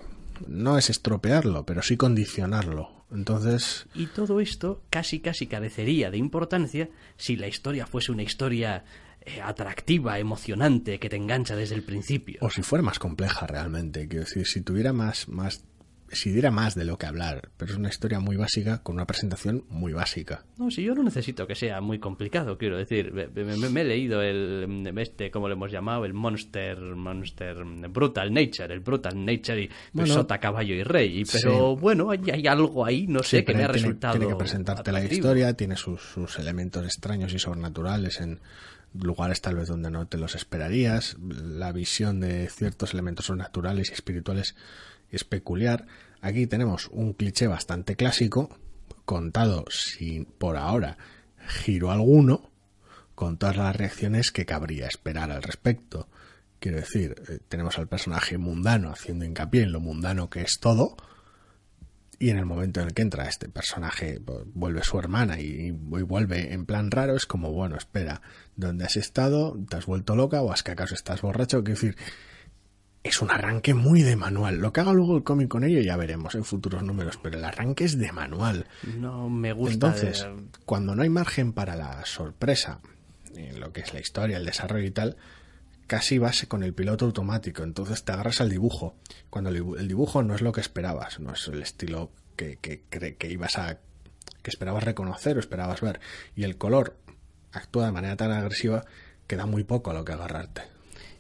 [0.47, 3.05] no es estropearlo, pero sí condicionarlo.
[3.13, 3.87] Entonces.
[3.95, 8.85] Y todo esto casi casi carecería de importancia si la historia fuese una historia
[9.21, 12.39] eh, atractiva, emocionante, que te engancha desde el principio.
[12.43, 14.09] O si fuera más compleja realmente.
[14.09, 15.65] Quiero decir, si tuviera más, más
[16.15, 19.07] si diera más de lo que hablar, pero es una historia muy básica con una
[19.07, 20.45] presentación muy básica.
[20.59, 23.85] No, si yo no necesito que sea muy complicado, quiero decir, me, me, me he
[23.85, 27.57] leído el este, como le hemos llamado, el Monster, Monster
[27.91, 31.81] Brutal Nature, el Brutal Nature y bueno, Sota, Caballo y Rey, y, pero sí.
[31.81, 34.19] bueno, hay, hay, algo ahí, no sé, sí, que me ha tiene, resultado.
[34.19, 35.09] Tiene que presentarte atractivo.
[35.09, 38.41] la historia, tiene sus, sus elementos extraños y sobrenaturales en
[38.95, 43.93] lugares tal vez donde no te los esperarías, la visión de ciertos elementos sobrenaturales y
[43.93, 44.55] espirituales
[45.11, 45.87] es peculiar.
[46.25, 48.49] Aquí tenemos un cliché bastante clásico,
[49.05, 50.97] contado sin, por ahora,
[51.47, 52.51] giro alguno,
[53.15, 56.09] con todas las reacciones que cabría esperar al respecto.
[56.61, 60.97] Quiero decir, eh, tenemos al personaje mundano haciendo hincapié en lo mundano que es todo,
[62.19, 64.19] y en el momento en el que entra este personaje,
[64.55, 68.23] vuelve su hermana y, y, vuelve en plan raro, es como, bueno, espera,
[68.57, 69.59] ¿dónde has estado?
[69.69, 71.63] ¿Te has vuelto loca o es que acaso estás borracho?
[71.63, 71.97] Quiero decir,
[73.05, 74.57] es un arranque muy de manual.
[74.57, 77.45] Lo que haga luego el cómic con ello ya veremos en futuros números, pero el
[77.45, 78.67] arranque es de manual.
[78.99, 79.75] No me gusta.
[79.75, 80.47] Entonces, de...
[80.65, 82.81] cuando no hay margen para la sorpresa
[83.37, 85.19] en lo que es la historia, el desarrollo y tal,
[85.87, 87.63] casi vas con el piloto automático.
[87.63, 88.97] Entonces te agarras al dibujo.
[89.29, 93.17] Cuando el dibujo no es lo que esperabas, no es el estilo que, que, que,
[93.17, 93.81] que ibas a.
[94.43, 96.01] que esperabas reconocer o esperabas ver.
[96.35, 96.97] Y el color
[97.53, 98.87] actúa de manera tan agresiva
[99.27, 100.74] que da muy poco a lo que agarrarte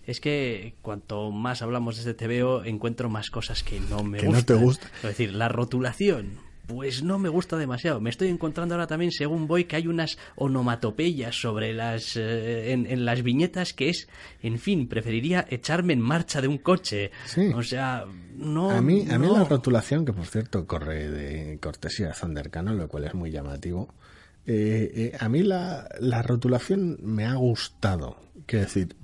[0.07, 4.27] es que cuanto más hablamos de este TVO encuentro más cosas que no me que
[4.27, 4.41] gustan.
[4.41, 4.87] no te gusta.
[4.97, 8.01] Es decir, la rotulación, pues no me gusta demasiado.
[8.01, 12.87] Me estoy encontrando ahora también, según voy, que hay unas onomatopeyas sobre las eh, en,
[12.87, 14.09] en, las viñetas que es,
[14.43, 17.11] en fin, preferiría echarme en marcha de un coche.
[17.27, 17.53] Sí.
[17.55, 18.05] O sea,
[18.37, 18.71] no.
[18.71, 19.39] A mí, a mí no.
[19.39, 23.31] la rotulación, que por cierto corre de cortesía de Thunder Cannon, lo cual es muy
[23.31, 23.93] llamativo.
[24.47, 28.17] Eh, eh, a mí la, la rotulación me ha gustado.
[28.47, 28.97] Quiero decir,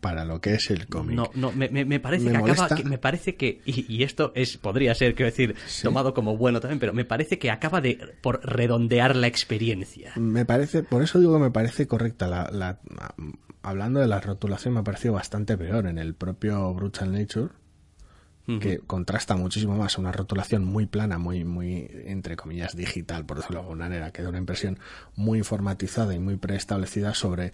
[0.00, 1.16] para lo que es el cómic.
[1.16, 2.64] No, no, me, me, parece Me que molesta.
[2.66, 5.82] acaba, que me parece que, y, y esto es, podría ser, quiero decir, Sí.
[5.82, 10.12] tomado como bueno también, pero me parece que acaba de, por redondear la experiencia.
[10.16, 12.26] Me parece, por eso digo que me parece correcta.
[12.28, 12.80] La, la,
[13.62, 17.48] hablando de la rotulación, me ha parecido bastante peor en el propio Brutal Nature,
[18.60, 23.58] que contrasta muchísimo más una rotulación muy plana, muy, muy, entre comillas, digital, por decirlo
[23.58, 24.78] de alguna manera, que da una impresión
[25.14, 27.52] muy informatizada y muy preestablecida sobre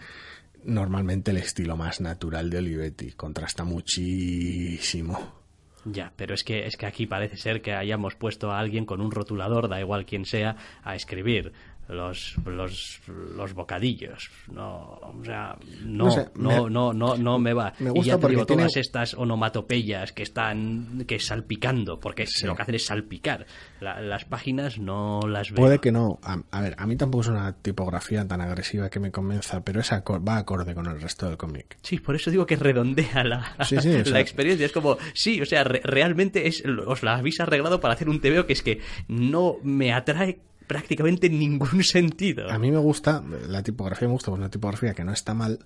[0.65, 3.13] normalmente el estilo más natural de Olivetti.
[3.13, 5.39] Contrasta muchísimo.
[5.85, 9.01] Ya, pero es que, es que aquí parece ser que hayamos puesto a alguien con
[9.01, 11.53] un rotulador, da igual quién sea, a escribir.
[11.89, 13.01] Los, los,
[13.37, 14.31] los bocadillos.
[14.53, 17.73] No, o sea, no, No sé, no, me- no, no, no me va.
[17.79, 21.99] me y gusta ya te porque digo, tiene- todas estas onomatopeyas que están que salpicando,
[22.01, 23.47] porque lo que hacen es salpicar.
[23.81, 25.65] La- las páginas no las veo.
[25.65, 26.19] Puede que no.
[26.23, 29.81] A, a ver, a mí tampoco es una tipografía tan agresiva que me convenza, pero
[29.81, 31.79] es acor- va acorde con el resto del cómic.
[31.83, 34.67] Sí, por eso digo que redondea la, Sí, sí, o la sea- experiencia.
[34.67, 38.21] Es como, sí, o sea, re- realmente es, os la habéis arreglado para hacer un
[38.21, 42.49] TVO que es que no me atrae prácticamente en ningún sentido.
[42.49, 45.59] A mí me gusta, la tipografía me gusta, pues una tipografía que no está mal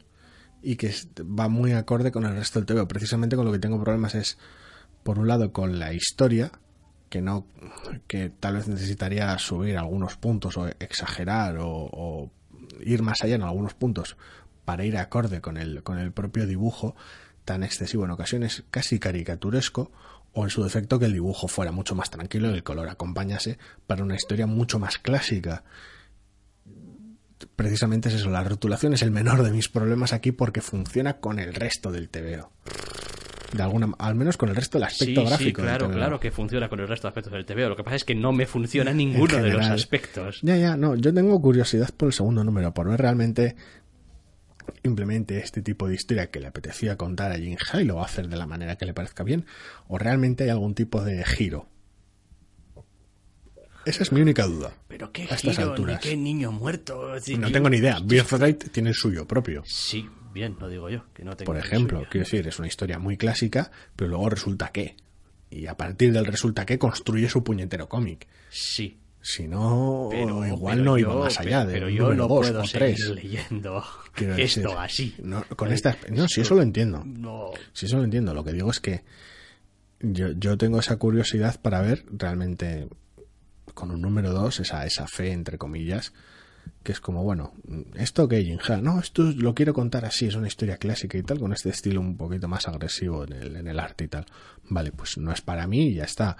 [0.62, 2.88] y que va muy acorde con el resto del TVO.
[2.88, 4.38] Precisamente con lo que tengo problemas es,
[5.02, 6.52] por un lado, con la historia,
[7.10, 7.46] que no,
[8.06, 12.30] que tal vez necesitaría subir algunos puntos o exagerar o, o
[12.80, 14.16] ir más allá en algunos puntos
[14.64, 16.94] para ir acorde con el, con el propio dibujo
[17.44, 19.90] tan excesivo en ocasiones casi caricaturesco
[20.32, 23.58] o en su defecto que el dibujo fuera mucho más tranquilo y el color acompañase
[23.86, 25.64] para una historia mucho más clásica
[27.56, 31.38] precisamente es eso, la rotulación es el menor de mis problemas aquí porque funciona con
[31.38, 32.50] el resto del TVO.
[33.52, 35.60] De alguna, al menos con el resto del aspecto sí, gráfico.
[35.60, 37.68] sí, claro, claro que funciona con el resto de aspectos del TVO.
[37.68, 40.40] Lo que pasa es que no me funciona ninguno de los aspectos.
[40.42, 43.54] Ya, ya, no, yo tengo curiosidad por el segundo número, por ver realmente
[44.82, 48.06] implemente este tipo de historia que le apetecía contar a Jin y lo va a
[48.06, 49.46] hacer de la manera que le parezca bien,
[49.88, 51.68] o realmente hay algún tipo de giro.
[53.84, 54.72] Esa es mi única duda.
[54.88, 56.00] Pero qué a estas giro, ni alturas.
[56.00, 57.14] qué niño muerto.
[57.38, 57.98] No yo- tengo ni idea.
[58.00, 59.62] Birthright tiene el suyo propio.
[59.66, 62.98] Sí, bien, lo digo yo, que no tengo Por ejemplo, quiero decir, es una historia
[63.00, 64.96] muy clásica, pero luego resulta que.
[65.50, 68.26] Y a partir del resulta que construye su puñetero cómic.
[68.50, 72.14] Sí, Si no, pero igual pero no yo- iba más allá pero, de pero yo
[72.14, 73.08] no dos puedo o seguir tres.
[73.10, 75.14] leyendo Quiero esto decir, así.
[75.22, 77.02] No, con esta, no, si eso lo entiendo.
[77.06, 78.34] No, Si eso lo entiendo.
[78.34, 79.04] Lo que digo es que
[80.00, 82.88] yo, yo tengo esa curiosidad para ver realmente
[83.74, 86.12] con un número 2 esa, esa fe, entre comillas,
[86.82, 87.52] que es como, bueno,
[87.94, 91.38] esto que Jinja, no, esto lo quiero contar así, es una historia clásica y tal,
[91.38, 94.26] con este estilo un poquito más agresivo en el, en el arte y tal.
[94.68, 96.36] Vale, pues no es para mí y ya está.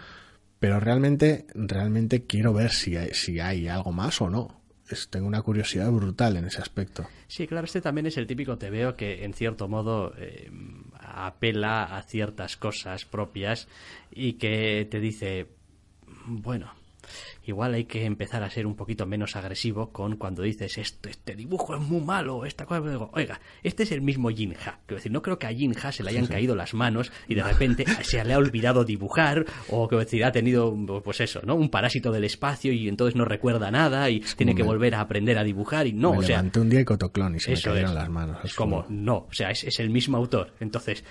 [0.63, 4.63] Pero realmente, realmente quiero ver si hay, si hay algo más o no.
[4.89, 7.05] Es- tengo una curiosidad brutal en ese aspecto.
[7.27, 10.53] Sí, claro, este también es el típico TVO que en cierto modo eh,
[11.01, 13.67] apela a ciertas cosas propias
[14.13, 15.49] y que te dice,
[16.27, 16.73] bueno,
[17.45, 21.35] igual hay que empezar a ser un poquito menos agresivo con cuando dices esto, este
[21.35, 24.79] dibujo es muy malo, esta cosa, digo, oiga, este es el mismo Jinja.
[24.87, 27.43] Quiero decir, no creo que a Jinja se le hayan caído las manos y de
[27.43, 31.55] repente se le ha olvidado dibujar o que decir, ha tenido, pues eso, ¿no?
[31.55, 35.01] Un parásito del espacio y entonces no recuerda nada y tiene que me- volver a
[35.01, 37.51] aprender a dibujar y no, me o sea, levanté un día y cotoclón y se
[37.51, 37.95] me eso cayeron es.
[37.97, 38.39] las manos.
[38.45, 40.53] Es como, como- no, o sea, es el mismo autor.
[40.61, 41.05] Entonces,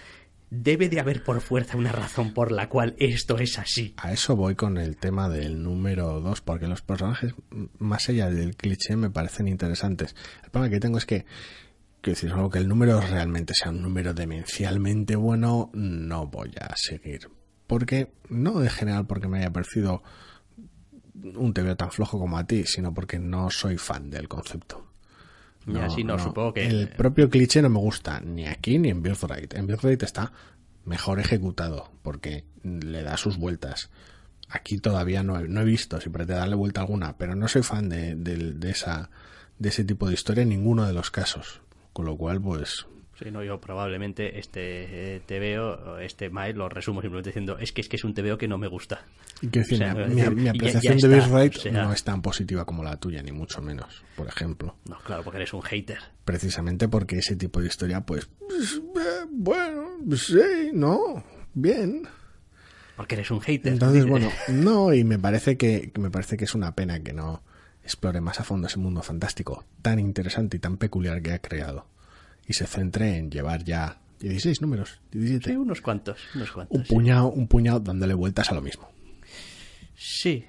[0.52, 3.96] debe de haber por fuerza una razón por la cual esto es así.
[3.98, 7.34] A eso voy con el tema del número 2, porque los personajes,
[7.80, 10.14] más allá del cliché, me parecen interesantes.
[10.44, 11.26] El problema que tengo es que,
[12.02, 16.76] quiero decir, algo que el número realmente sea un número demencialmente bueno, no voy a
[16.76, 17.30] seguir.
[17.66, 20.04] Porque, no en general porque me haya parecido
[21.24, 24.91] un TVO tan flojo como a ti, sino porque no soy fan del concepto.
[25.68, 26.66] Y así no, supongo que...
[26.66, 29.54] El propio cliché no me gusta ni aquí ni en Birthright.
[29.54, 30.32] En Birthright está
[30.86, 33.90] mejor ejecutado porque le da sus vueltas.
[34.50, 37.64] Aquí todavía no he, no he visto si pretende darle vuelta alguna, pero no soy
[37.64, 39.10] fan de, de- de esa,
[39.60, 41.62] de ese tipo de historia en ninguno de los casos.
[41.94, 42.86] Con lo cual, pues,
[43.22, 47.82] Sí, no, yo probablemente este eh, TVO, este mail, lo resumo simplemente diciendo, es que
[47.82, 49.06] es que es un TVO que no me gusta.
[49.42, 52.04] y quiero decir, O sea, mi, decir, apreciación ya de Birthright o sea- no es
[52.04, 54.76] tan positiva como la tuya, ni mucho menos, por ejemplo.
[54.90, 56.00] No, claro, porque eres un hater.
[56.26, 62.08] Precisamente porque ese tipo de historia, pues, pues, eh, bueno, sí, no, bien.
[62.96, 63.74] Porque eres un hater.
[63.74, 67.44] Entonces, bueno, no, y me parece que me parece que es una pena que no
[67.84, 71.86] explore más a fondo ese mundo fantástico tan interesante y tan peculiar que ha creado.
[72.52, 75.52] Y se centre en llevar ya 16 números, 17.
[75.52, 76.94] Sí, unos cuantos, unos un sí.
[76.94, 78.92] puñado, un puñado dándole vueltas a lo mismo.
[79.96, 80.46] Sí,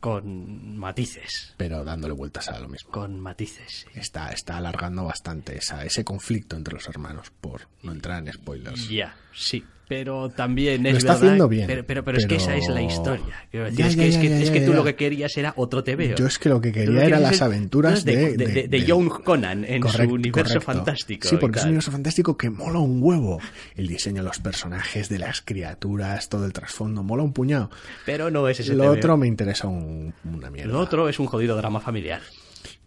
[0.00, 2.90] con matices, Pero dándole vueltas a lo mismo.
[2.90, 3.86] con matices.
[3.92, 3.98] sí.
[4.00, 8.88] Está, está alargando bastante esa, ese conflicto entre los hermanos, por no entrar en spoilers.
[8.88, 9.64] Ya, sí.
[9.90, 11.26] Pero también es Lo está verdad.
[11.26, 13.24] haciendo bien, Pero, pero, pero es que esa es la pero- historia.
[13.52, 16.14] Ya, es que, es que, es que tú lo que querías era otro TVO.
[16.14, 19.08] Yo es que lo que quería era querías las aventuras de, de, de, de- John
[19.08, 20.72] Conan en su Correcto, universo correcto.
[20.72, 21.26] fantástico.
[21.28, 23.40] Sí, porque es un universo fantástico que mola un huevo.
[23.74, 27.68] El diseño de los personajes, de las criaturas, todo el trasfondo, mola un puñado.
[28.06, 28.92] Pero no es ese Lo TVO.
[28.92, 30.72] otro me interesa un- una mierda.
[30.72, 32.20] Lo otro es un jodido drama familiar.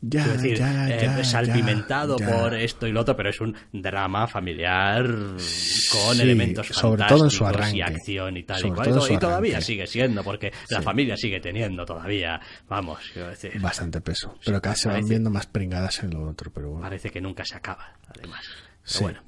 [0.05, 2.37] Ya, Quiero decir, ya, eh, ya, salpimentado ya, ya.
[2.41, 7.23] por esto y lo otro, pero es un drama familiar con Sí, elementos sobre todo
[7.23, 7.77] en su fantásticos arranque.
[7.77, 8.89] y acción y tal y Sobre cual.
[8.89, 10.83] todo Y, y todavía sigue siendo, porque la Sí.
[10.83, 14.35] familia sigue teniendo todavía, vamos, quiero decir, Bastante peso.
[14.43, 16.83] Pero cada vez se van viendo más pringadas en lo otro, pero bueno.
[16.83, 18.41] parece que nunca se acaba, además.
[18.45, 19.03] Pero Sí.
[19.03, 19.21] bueno.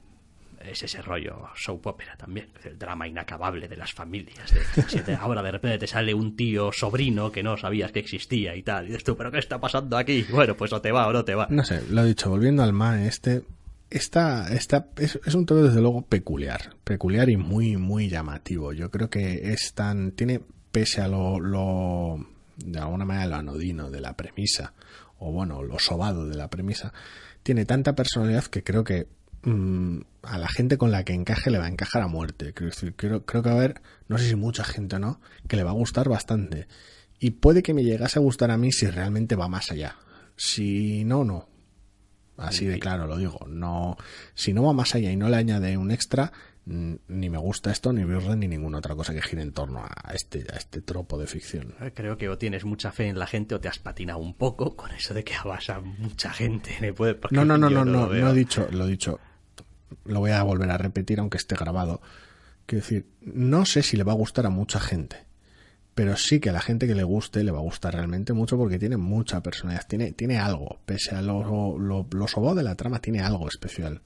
[0.69, 4.53] Es ese rollo soap opera también, el drama inacabable de las familias.
[5.05, 8.63] de- ahora de repente te sale un tío sobrino que no sabías que existía y
[8.63, 8.85] tal.
[8.85, 10.25] Y dices tú, ¿pero qué está pasando aquí?
[10.31, 11.47] Bueno, pues o te va o no te va.
[11.49, 13.43] No sé, lo he dicho, volviendo al MAE este,
[13.89, 18.73] esta, esta, es, es un todo desde luego peculiar, peculiar y muy, muy llamativo.
[18.73, 20.41] Yo creo que es tan, tiene,
[20.71, 22.25] pese a lo, lo,
[22.57, 24.73] de alguna manera lo anodino de la premisa,
[25.19, 26.91] o bueno, lo sobado de la premisa,
[27.43, 29.07] tiene tanta personalidad que creo que
[29.45, 32.53] mm, a la gente con la que encaje le va a encajar a muerte.
[32.53, 35.21] Creo, decir, creo, creo que va a haber, no sé si mucha gente o no,
[35.47, 36.67] que le va a gustar bastante.
[37.19, 39.95] Y puede que me llegase a gustar a mí si realmente va más allá.
[40.35, 41.47] Si no, no.
[42.37, 43.45] Así de claro lo digo.
[43.47, 43.95] No,
[44.33, 46.33] si no va más allá y no le añade un extra,
[46.65, 50.11] ni me gusta esto, ni Virren, ni ninguna otra cosa que gire en torno a
[50.13, 51.75] este, a este tropo de ficción.
[51.79, 54.33] Eh, Creo que o tienes mucha fe en la gente o te has patinado un
[54.33, 56.93] poco con eso de que vas a mucha gente.
[57.31, 59.19] No, no, no, no, lo no, no he dicho, lo he dicho.
[60.03, 62.01] Lo voy a volver a repetir aunque esté grabado.
[62.65, 65.17] Quiero decir, no sé si le va a gustar a mucha gente,
[65.93, 68.57] pero sí que a la gente que le guste le va a gustar realmente mucho
[68.57, 72.99] porque tiene mucha personalidad, tiene, tiene algo, pese a lo, lo, lo de la trama,
[72.99, 74.01] tiene algo especial.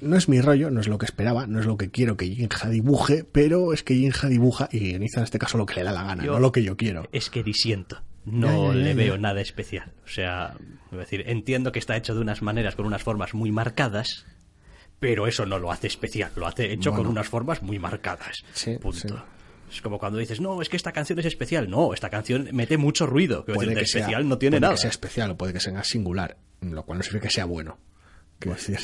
[0.00, 2.26] No es mi rollo, no es lo que esperaba, no es lo que quiero que
[2.26, 5.84] Jinja dibuje, pero es que Jinja dibuja y guioniza en este caso lo que le
[5.84, 7.08] da la gana, Yo- no lo que yo quiero.
[7.12, 8.02] Es que disiento.
[8.24, 9.92] No Ya, ya, ya, le veo nada especial.
[10.04, 10.54] O sea,
[10.90, 14.26] es decir, entiendo que está hecho de unas maneras, con unas formas muy marcadas,
[15.02, 16.30] pero eso no lo hace especial.
[16.36, 18.44] Lo hace hecho con unas formas muy marcadas.
[18.52, 19.08] Sí, Punto.
[19.08, 19.14] sí.
[19.74, 21.68] Es como cuando dices, no, es que esta canción es especial.
[21.68, 23.44] No, esta canción mete mucho ruido.
[23.44, 24.74] Puede decir, de que sea- especial no tiene puede nada.
[24.74, 27.78] que sea especial o puede que sea singular, lo cual no significa que sea bueno.
[28.38, 28.78] Decir,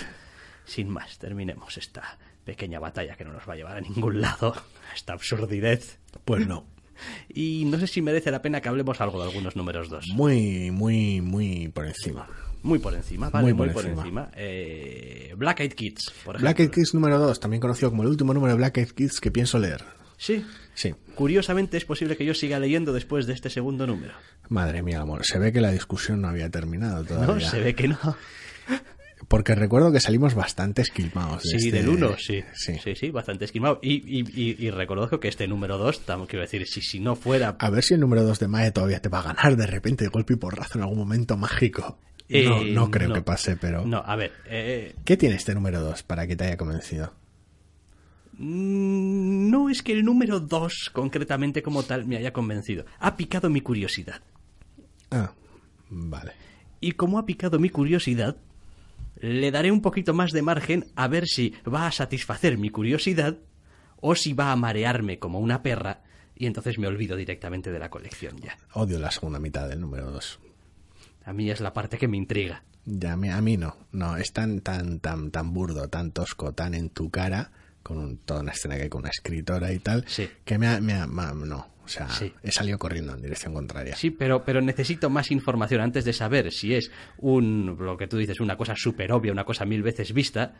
[0.64, 4.54] Sin más, terminemos esta pequeña batalla que no nos va a llevar a ningún lado.
[4.94, 5.98] Esta absurdidez.
[6.24, 6.66] pues no.
[7.32, 10.04] Y no sé si merece la pena que hablemos algo de algunos números dos.
[10.12, 12.26] Muy, muy, muy por encima.
[12.62, 14.02] Muy por encima, vale, muy Muy por, encima.
[14.02, 14.30] encima.
[14.36, 16.40] Eh, Black Eyed Kids, por ejemplo.
[16.40, 19.20] Black Eyed Kids número 2, también conocido como el último número de Black Eyed Kids
[19.20, 19.84] que pienso leer.
[20.16, 20.44] Sí.
[20.74, 20.94] Sí.
[21.14, 24.14] Curiosamente es posible que yo siga leyendo después de este segundo número.
[24.48, 25.24] Madre mía, amor.
[25.24, 27.48] Se ve que la discusión no había terminado No, todavía.
[27.50, 27.98] se ve que no.
[29.28, 31.42] Porque recuerdo que salimos bastante esquilmados.
[31.42, 32.42] de Sí, este- del 1, sí.
[32.54, 32.78] Sí.
[32.82, 32.94] sí.
[32.94, 33.78] Sí, bastante esquimado.
[33.82, 37.56] Y, y, y, y reconozco que este número 2, quiero decir, si, si no fuera...
[37.58, 40.04] A ver si el número 2 de Mae todavía te va a ganar de repente
[40.04, 41.98] de golpe y porrazo en algún momento mágico.
[42.28, 43.14] No, Eh, no creo no.
[43.14, 43.84] que pase, pero...
[43.86, 47.12] No, a ver, eh, ¿Qué tiene este número 2 para que te haya convencido?
[48.34, 52.84] mm, no es que el número 2, concretamente como tal, me haya convencido.
[52.98, 54.20] Ha picado mi curiosidad.
[55.10, 55.32] Ah,
[55.90, 56.32] vale.
[56.80, 58.36] Y como ha picado mi curiosidad,
[59.20, 63.36] le daré un poquito más de margen a ver si va a satisfacer mi curiosidad
[64.00, 66.02] o si va a marearme como una perra
[66.36, 68.56] y entonces me olvido directamente de la colección ya.
[68.74, 70.38] Odio la segunda mitad del número 2.
[71.28, 72.62] A mí es la parte que me intriga.
[72.86, 73.76] Ya, a mí, a mí no.
[73.92, 77.50] No, es tan, tan, tan, tan burdo, tan tosco, tan en tu cara,
[77.82, 80.26] con un- toda una escena que hay con una escritora y tal, Sí.
[80.46, 81.66] que me ha, me ha- ma- no.
[81.84, 82.32] O sea, Sí.
[82.42, 83.94] he salido corriendo en dirección contraria.
[83.96, 88.16] Sí, pero, pero necesito más información antes de saber si es un, lo que tú
[88.16, 90.54] dices, una cosa súper obvia, una cosa mil veces vista,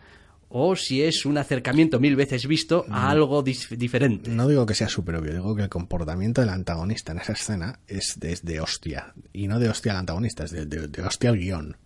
[0.51, 4.31] o si es un acercamiento mil veces visto a algo dis- diferente.
[4.31, 7.81] No digo que sea súper obvio, digo que el comportamiento del antagonista en esa escena
[7.87, 9.13] es de, es de hostia.
[9.33, 11.77] Y no de hostia al antagonista, es de, de- de hostia al guion.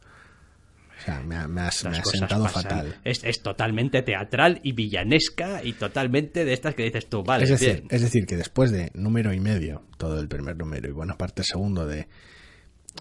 [1.01, 2.63] O sea, me ha, me ha- Las me ha cosas sentado pasan.
[2.63, 2.97] fatal.
[3.03, 7.51] Es, es totalmente teatral y villanesca y totalmente de estas que dices tú, vale, es,
[7.51, 7.87] decir, bien.
[7.91, 11.43] es decir, que después de número y medio, todo el primer número y buena parte
[11.43, 12.07] segundo de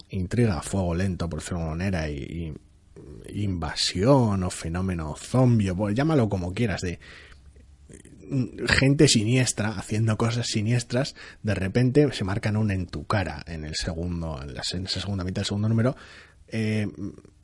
[0.09, 2.53] intriga a fuego lento, por decirlo de alguna manera, y, y
[3.29, 6.99] invasión o fenómeno zombie, llámalo como quieras, de
[8.29, 13.65] mm, gente siniestra haciendo cosas siniestras, de repente se marcan un en tu cara en
[13.65, 15.95] el segundo, en, la, esa segunda mitad del segundo número,
[16.47, 16.87] eh,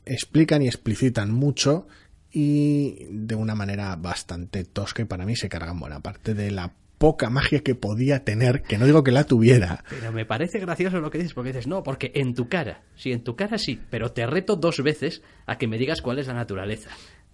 [0.06, 1.88] explican y explicitan mucho
[2.32, 6.74] y de una manera bastante tosca y para mí se cargan buena parte de la
[6.98, 9.84] poca magia que podía tener, que no digo que la tuviera.
[9.89, 13.12] Pero me parece gracioso lo que dices, porque dices, no, porque en tu cara, sí,
[13.12, 16.28] en tu cara sí, pero te reto dos veces a que me digas cuál es
[16.28, 16.89] la naturaleza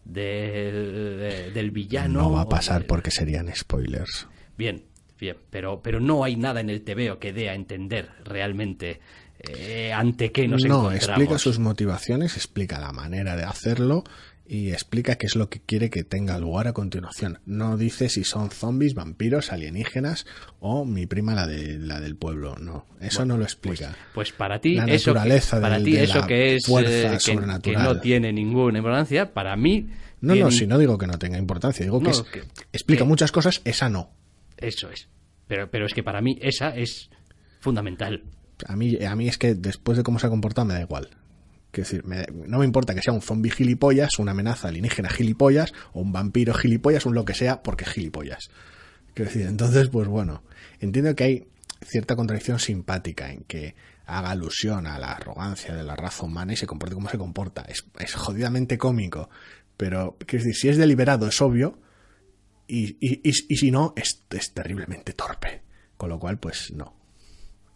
[0.05, 2.21] del, de- del villano.
[2.21, 4.27] No va a pasar del- porque serían spoilers.
[4.57, 4.83] Bien,
[5.19, 8.99] bien, pero, pero no hay nada en el TVO que dé a entender realmente
[9.39, 10.95] eh, ante qué nos no, encontramos.
[10.95, 14.03] explica sus motivaciones, explica la manera de hacerlo
[14.45, 17.39] y explica qué es lo que quiere que tenga lugar a continuación.
[17.45, 20.25] No dice si son zombies, vampiros, alienígenas
[20.59, 22.55] o mi prima la de la del pueblo.
[22.57, 23.95] No, eso no lo explica.
[24.13, 26.65] Pues para ti La eso, que, naturaleza para del- ti de eso la que es
[26.65, 27.83] fuerza eh, que- que, sobrenatural.
[27.83, 29.89] no tiene ninguna importancia, para mí
[30.19, 33.05] No, tiene- no, si no digo que no tenga importancia, digo que, es- que- explica
[33.05, 34.11] muchas cosas, esa no.
[34.57, 35.07] eso es.
[35.47, 37.09] Pero pero es que para mí esa es
[37.59, 38.23] fundamental.
[38.67, 41.09] A mí, a mí es que después de cómo se ha comportado me da igual.
[41.73, 45.73] Quiero decir, me- no me importa que sea un zombie gilipollas, una amenaza alienígena gilipollas,
[45.91, 48.49] o un vampiro gilipollas, un lo que sea, porque gilipollas.
[49.15, 50.43] Quiero decir, entonces, pues bueno,
[50.79, 51.47] entiendo que hay
[51.85, 56.57] cierta contradicción simpática en que haga alusión a la arrogancia de la raza humana y
[56.57, 57.63] se comporte como se comporta.
[57.63, 59.29] Es, es jodidamente cómico,
[59.75, 61.79] pero, quiero decir, si es deliberado es obvio,
[62.67, 65.63] y, y, y, y si no, es, es terriblemente torpe.
[65.97, 66.93] Con lo cual, pues no.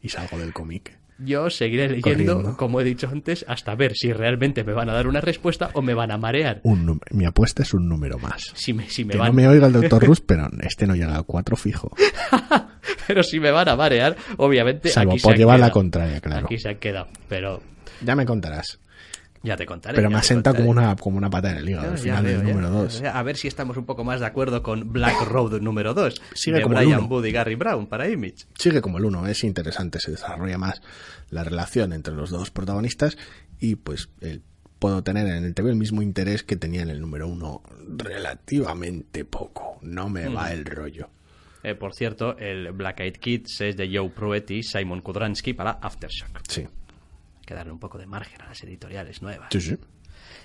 [0.02, 0.98] Y salgo del cómic.
[1.20, 2.58] Yo seguiré leyendo, Corriendo.
[2.58, 5.82] como he dicho antes, hasta ver si realmente me van a dar una respuesta o
[5.82, 6.60] me van a marear.
[6.64, 8.52] Un mi apuesta es un número más.
[8.54, 9.28] Si me, si me Que van...
[9.30, 11.92] no me oiga el doctor Rus, pero este no llega al 4 fijo.
[13.08, 16.46] Pero si me van a marear, obviamente Salvo aquí por llevar la contraria, claro.
[16.46, 17.62] Aquí se han quedado, pero
[18.02, 18.80] Ya me contarás.
[19.48, 19.96] Ya te contaré.
[19.96, 22.38] Pero me ha sentado como una, como una pata en el hígado al final veo,
[22.40, 23.04] del número 2.
[23.04, 26.22] A ver si estamos un poco más de acuerdo con Black Road número 2.
[26.36, 27.08] Sigue de como el Brian uno.
[27.10, 28.46] Wood y Gary Brown para Image.
[28.58, 30.82] Sigue como el 1, es interesante, se desarrolla más
[31.30, 33.18] la relación entre los dos protagonistas
[33.60, 34.44] y pues el-
[34.80, 37.64] puedo tener en el TV el mismo interés que tenía en el número 1
[38.22, 39.80] relativamente poco.
[39.82, 40.36] No me Mm.
[40.36, 41.10] va el rollo.
[41.64, 45.72] Eh, por cierto, el Black Eyed Kids es de Joe Pruetti y Simon Kudransky para
[45.72, 46.40] Aftershock.
[46.48, 46.66] Sí.
[47.48, 49.48] Que darle un poco de margen a las editoriales nuevas.
[49.52, 49.78] Sí, sí.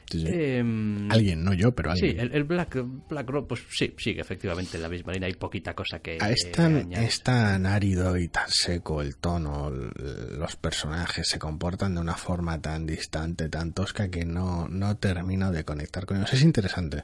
[0.09, 0.26] Sí, sí.
[0.28, 2.20] Em, Alguien, no yo, pero Sí, alguien.
[2.26, 2.78] el, el Black,
[3.09, 5.26] Black Road, pues sí, sigue efectivamente en la misma línea.
[5.26, 6.18] Hay poquita cosa que.
[6.20, 7.09] Ah, es eh, tan, añadir.
[7.09, 12.61] es tan árido y tan seco el tono, los personajes se comportan de una forma
[12.61, 16.32] tan distante, tan tosca que no, no termino de conectar con ellos.
[16.32, 17.03] Es interesante.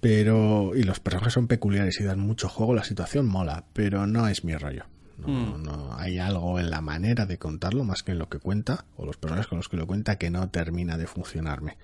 [0.00, 4.28] Pero, y los personajes son peculiares y dan mucho juego, la situación mola, pero no
[4.28, 4.84] es mi rollo.
[5.18, 5.62] No, Mm.
[5.62, 9.06] no, hay algo en la manera de contarlo más que en lo que cuenta, o
[9.06, 11.78] los personajes con los que lo cuenta, que no termina de funcionarme.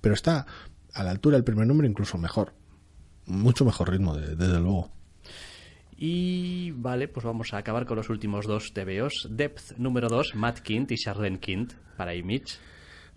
[0.00, 0.46] Pero está
[0.94, 2.54] a la altura del primer número, incluso mejor.
[3.26, 4.90] Mucho mejor ritmo, de- desde luego.
[5.96, 9.26] Y vale, pues vamos a acabar con los últimos dos TVOs.
[9.30, 12.56] Depth número 2, Matt Kint y Charlene Kint para Image.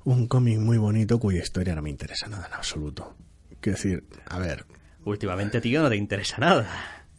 [0.04, 3.16] Un cómic muy bonito cuya historia no me interesa nada en absoluto.
[3.60, 4.66] Quiero decir, a ver,
[5.04, 6.68] Últimamente, tío, no te interesa nada.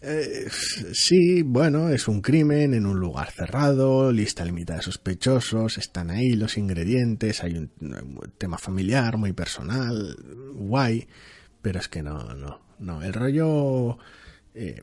[0.05, 0.49] Eh,
[0.93, 6.33] sí, bueno, es un crimen en un lugar cerrado, lista limitada de sospechosos, están ahí
[6.33, 7.71] los ingredientes, hay un,
[8.37, 10.17] tema familiar muy personal,
[10.55, 11.07] guay,
[11.63, 13.99] pero es que no, no, no, el rollo
[14.55, 14.83] eh,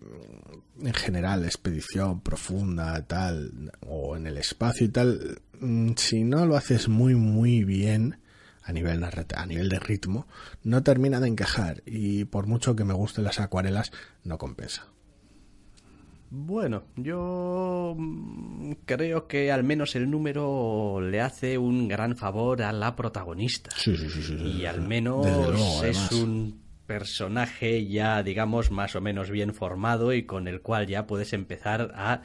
[0.81, 6.55] en general, expedición profunda, tal, o en el espacio y tal, mm, si no lo
[6.55, 8.19] haces muy, muy bien,
[8.63, 10.27] a nivel, a nivel de ritmo,
[10.63, 13.91] no termina de encajar y por mucho que me gusten las acuarelas,
[14.23, 14.87] no compensa.
[16.31, 22.71] Bueno, yo mm, creo que al menos el número le hace un gran favor a
[22.71, 23.71] la protagonista.
[23.75, 29.01] Sí, sí, sí, sí, y al menos luego, es un personaje ya, digamos, más o
[29.01, 32.21] menos bien formado y con el cual ya puedes empezar a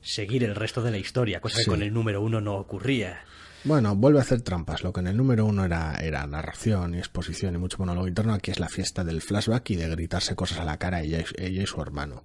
[0.00, 1.64] seguir el resto de la historia, cosa Sí.
[1.64, 3.20] que con el número uno no ocurría.
[3.64, 4.82] Bueno, vuelve a hacer trampas.
[4.82, 8.34] Lo que en el número uno era, era narración y exposición y mucho monólogo interno,
[8.34, 11.20] aquí es la fiesta del flashback y de gritarse cosas a la cara a ella,
[11.20, 12.24] y- ella y su hermano.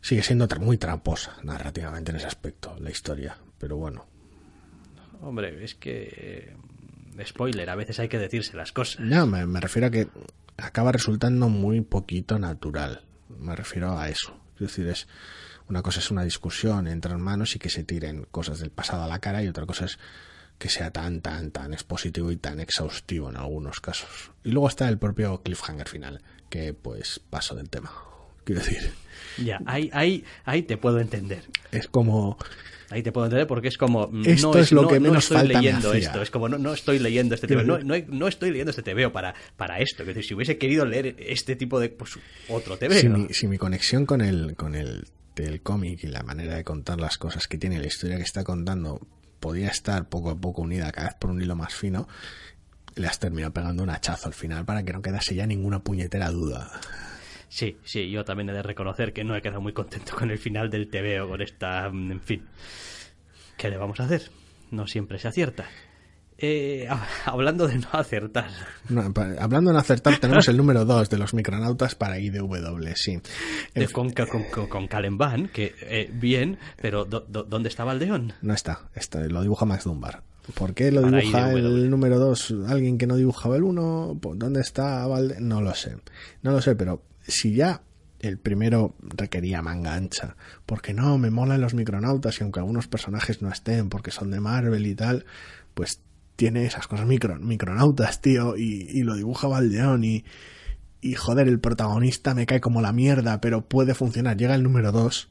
[0.00, 3.38] Sigue siendo muy tramposa narrativamente en ese aspecto, la historia.
[3.58, 4.06] Pero bueno,
[5.22, 6.54] Hombre, es que...
[7.18, 9.00] eh, Spoiler, a veces hay que decirse las cosas.
[9.00, 10.08] no, me, me refiero a que
[10.58, 13.04] acaba resultando muy poquito natural.
[13.38, 14.38] Me refiero a eso.
[14.56, 15.08] Es decir, es
[15.68, 19.08] una cosa es una discusión entre hermanos y que se tiren cosas del pasado a
[19.08, 19.98] la cara y otra cosa es
[20.58, 24.30] que sea tan, tan, tan expositivo y tan exhaustivo en algunos casos.
[24.44, 27.90] Y luego está el propio cliffhanger final, que pues paso del tema.
[28.46, 28.90] Quiero decir,
[29.44, 31.42] Ya, ahí, ahí, ahí te puedo entender.
[31.72, 32.38] es como
[32.88, 34.06] Ahí te puedo entender porque es como...
[34.06, 36.06] mm, Esto no es lo no- que no menos estoy falta me leyendo hacía.
[36.06, 36.22] esto.
[36.22, 37.64] Es como, no, no estoy leyendo este TVO.
[37.64, 40.04] No, no, no estoy leyendo este TVO para, para esto.
[40.04, 41.88] Es decir, si hubiese querido leer este tipo de...
[41.88, 42.12] Pues
[42.48, 42.92] otro TVO.
[42.94, 46.62] si mi, si mi conexión con el, con el del cómic y la manera de
[46.62, 49.00] contar las cosas que tiene, la historia que está contando,
[49.40, 52.06] podía estar poco a poco unida cada vez por un hilo más fino,
[52.94, 56.30] le has terminado pegando un hachazo al final para que no quedase ya ninguna puñetera
[56.30, 56.70] duda.
[57.56, 60.36] Sí, sí, yo también he de reconocer que no he quedado muy contento con el
[60.38, 61.88] final del TVO, con esta...
[61.90, 62.46] mm, En fin.
[63.56, 64.30] ¿Qué le vamos a hacer?
[64.70, 65.64] No siempre se acierta.
[66.36, 66.86] Eh,
[67.24, 68.50] hablando de no acertar.
[68.90, 73.18] No, hablando en acertar, tenemos el número 2 de los micronautas para IDW, sí.
[73.74, 74.44] De, con, con,
[75.48, 78.34] que eh, bien, pero do- do- ¿dónde estaba el león?
[78.42, 80.22] no está, está, lo dibuja Max Dunbar.
[80.54, 81.56] ¿Por qué lo Para dibuja IDW.
[81.56, 84.20] el número 2 alguien que no dibujaba el 1?
[84.34, 85.40] ¿Dónde está Valde?
[85.40, 85.96] No lo sé.
[86.42, 87.82] No lo sé, pero si ya
[88.20, 93.42] el primero requería manga ancha, porque no, me molan los micronautas y aunque algunos personajes
[93.42, 95.26] no estén porque son de Marvel y tal,
[95.74, 96.00] pues
[96.36, 100.24] tiene esas cosas micro, micronautas, tío, y, lo dibuja Valdeón y,
[101.00, 104.36] y joder, el protagonista me cae como la mierda, pero puede funcionar.
[104.36, 105.30] Llega el número 2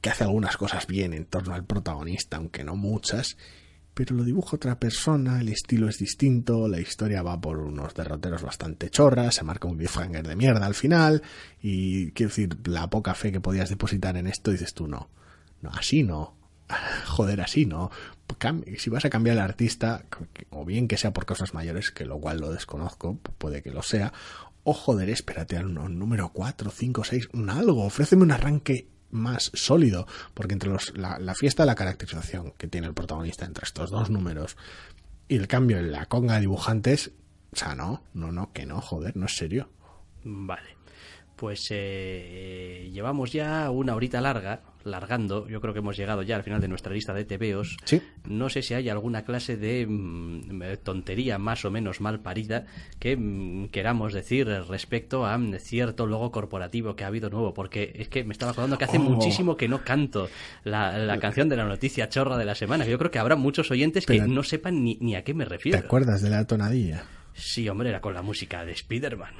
[0.00, 3.36] que hace algunas cosas bien en torno al protagonista, aunque no muchas,
[3.94, 8.42] pero lo dibuja otra persona, el estilo es distinto, la historia va por unos derroteros
[8.42, 11.22] bastante chorras, se marca un cliffhanger de mierda al final,
[11.60, 15.10] y quiero decir, la poca fe que podías depositar en esto, dices tú, no,
[15.60, 16.36] no, así no,
[17.06, 17.90] joder, así no.
[18.78, 20.06] Si vas a cambiar el artista,
[20.48, 23.82] o bien que sea por cosas mayores, que lo cual lo desconozco, puede que lo
[23.82, 24.12] sea,
[24.64, 30.06] o joder, espérate al número 4, 5, 6, un algo, ofréceme un arranque más sólido,
[30.34, 34.10] porque entre los, la, la fiesta la caracterización que tiene el protagonista entre estos dos
[34.10, 34.56] números
[35.28, 37.12] y el cambio en la conga de dibujantes,
[37.52, 39.70] o sea, no, no, no, que no, joder, no es serio.
[40.24, 40.76] Vale.
[41.36, 45.48] Pues eh, llevamos ya una horita larga, largando.
[45.48, 47.76] Yo creo que hemos llegado ya al final de nuestra lista de TVOs.
[47.84, 48.02] Sí.
[48.28, 52.66] No sé si hay alguna clase de mm, tontería más o menos mal parida
[52.98, 57.54] que mm, queramos decir respecto a mm, cierto logo corporativo que ha habido nuevo.
[57.54, 59.00] Porque es que me estaba acordando que hace Oh.
[59.02, 60.28] muchísimo que no canto
[60.64, 62.84] la, la canción de la noticia chorra de la semana.
[62.86, 65.50] Yo creo que habrá muchos oyentes que no sepan ni, ni a qué me ¿Te
[65.50, 65.78] refiero.
[65.78, 67.04] acuerdas de la tonadilla?
[67.34, 69.34] Sí, hombre, era con la música de Spider-Man.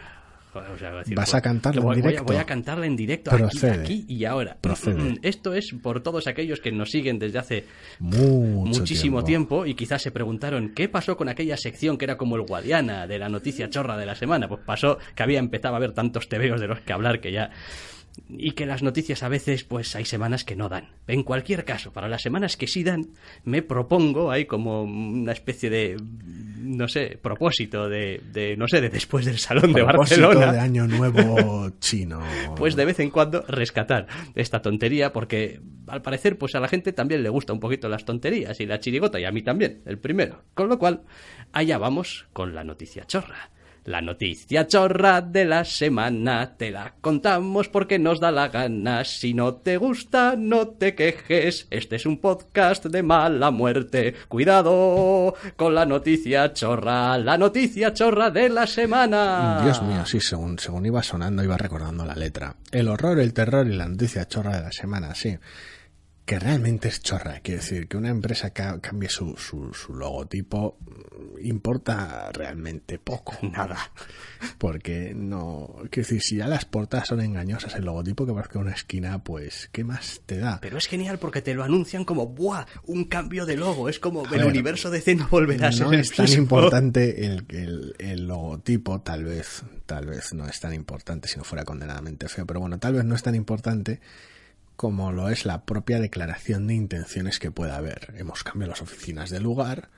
[0.53, 2.24] Joder, o sea, iba decir, ¿Vas a cantarla en voy, voy a- directo?
[2.24, 3.80] Voy a cantarla en directo aquí, Procede.
[3.80, 4.57] aquí y ahora.
[4.61, 5.18] Procede.
[5.22, 7.64] Esto es por todos aquellos que nos siguen desde hace
[8.00, 9.64] Mucho muchísimo tiempo.
[9.64, 13.18] y quizás se preguntaron qué pasó con aquella sección que era como el Guadiana de
[13.18, 14.46] la noticia chorra de la semana.
[14.48, 17.50] Pues pasó que había empezado a haber tantos tebeos de los que hablar que ya
[18.29, 20.91] y que las noticias a veces pues hay semanas que no dan.
[21.07, 23.09] En cualquier caso, para las semanas que sí dan,
[23.45, 25.97] me propongo hay como una especie de
[26.63, 30.53] no sé, propósito de, de no sé, de después del salón de Barcelona.
[30.53, 32.21] de año nuevo chino.
[32.57, 36.93] Pues de vez en cuando rescatar esta tontería porque al parecer pues a la gente
[36.93, 39.99] también le gusta un poquito las tonterías y la chirigota y a mí también, el
[39.99, 40.45] primero.
[40.55, 41.03] Con lo cual,
[41.53, 43.51] allá vamos con la noticia chorra.
[43.85, 49.05] La noticia chorra de la semana te la contamos porque nos da la gana.
[49.05, 51.66] Si no te gusta, no te quejes.
[51.68, 54.14] Este es un podcast de mala muerte.
[54.28, 59.62] Cuidado con la noticia chorra, la noticia chorra de la semana.
[59.64, 62.55] Dios mío, sí, según, según iba sonando, iba recordando la letra.
[62.70, 65.37] El horror, el terror y la noticia chorra de la semana, sí.
[66.25, 70.79] Que realmente es chorra, quiero decir, que una empresa ca- cambie su, su, su logotipo
[70.81, 73.37] mm, importa realmente poco.
[73.43, 73.77] Nada.
[74.59, 75.75] Porque no.
[75.91, 79.68] Quiero decir, si ya las portadas son engañosas, el logotipo que parezca una esquina, pues,
[79.73, 80.61] ¿qué más te da?
[80.61, 82.66] Pero es genial porque te lo anuncian como ¡buah!
[82.85, 83.89] Un cambio de logo.
[83.89, 87.27] Es como el ver, universo de C no volverá a ser no es tan importante
[87.27, 91.64] el, el, el logotipo, tal vez, tal vez no es tan importante si no fuera
[91.64, 94.01] condenadamente feo, pero bueno, tal vez no es tan importante
[94.77, 98.14] como lo es la propia declaración de intenciones que pueda haber.
[98.16, 99.91] Hemos cambiado las oficinas de lugar,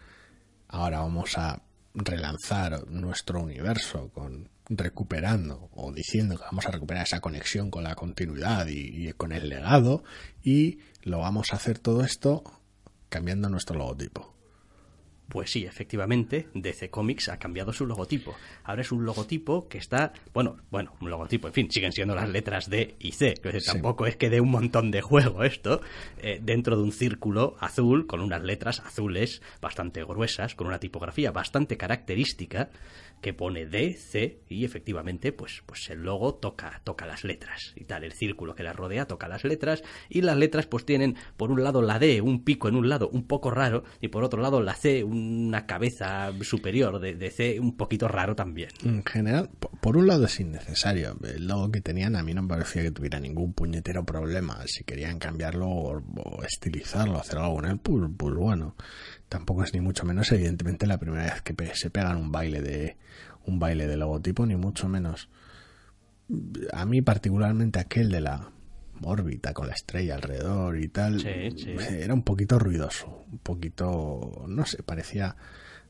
[0.68, 1.62] ahora vamos a
[1.94, 7.94] relanzar nuestro universo con recuperando o diciendo que vamos a recuperar esa conexión con la
[7.94, 10.02] continuidad y, y con el legado
[10.42, 12.42] y lo vamos a hacer todo esto
[13.10, 14.33] cambiando nuestro logotipo.
[15.34, 18.36] Pues sí, efectivamente, DC Comics ha cambiado su logotipo.
[18.62, 22.28] Ahora es un logotipo que está, bueno, bueno, un logotipo, en fin, siguen siendo las
[22.28, 23.34] letras D y C.
[23.42, 23.72] Decir, Sí.
[23.72, 25.80] Tampoco es que dé un montón de juego esto,
[26.18, 31.32] eh, dentro de un círculo azul con unas letras azules bastante gruesas, con una tipografía
[31.32, 32.70] bastante característica
[33.20, 37.84] que pone D, C y efectivamente, pues, pues el logo toca, toca las letras y
[37.84, 38.04] tal.
[38.04, 41.64] El círculo que las rodea toca las letras y las letras pues tienen por un
[41.64, 44.60] lado la D, un pico en un lado un poco raro y por otro lado
[44.60, 48.68] la C, una cabeza superior de, C un poquito raro también.
[48.84, 51.16] En general, po- por un lado es innecesario.
[51.22, 54.60] El logo que tenían a mí no me parecía que tuviera ningún puñetero problema.
[54.66, 58.76] Si querían cambiarlo o, estilizarlo, hacer algo con él, pues, pues bueno.
[59.34, 62.96] Tampoco es ni mucho menos, evidentemente, la primera vez que se pegan un baile de
[63.46, 65.28] un baile de logotipo, ni mucho menos.
[66.72, 68.48] A mí particularmente aquel de la
[69.02, 71.70] órbita con la estrella alrededor y tal, Sí, sí.
[71.88, 75.34] era un poquito ruidoso, un poquito, no sé, parecía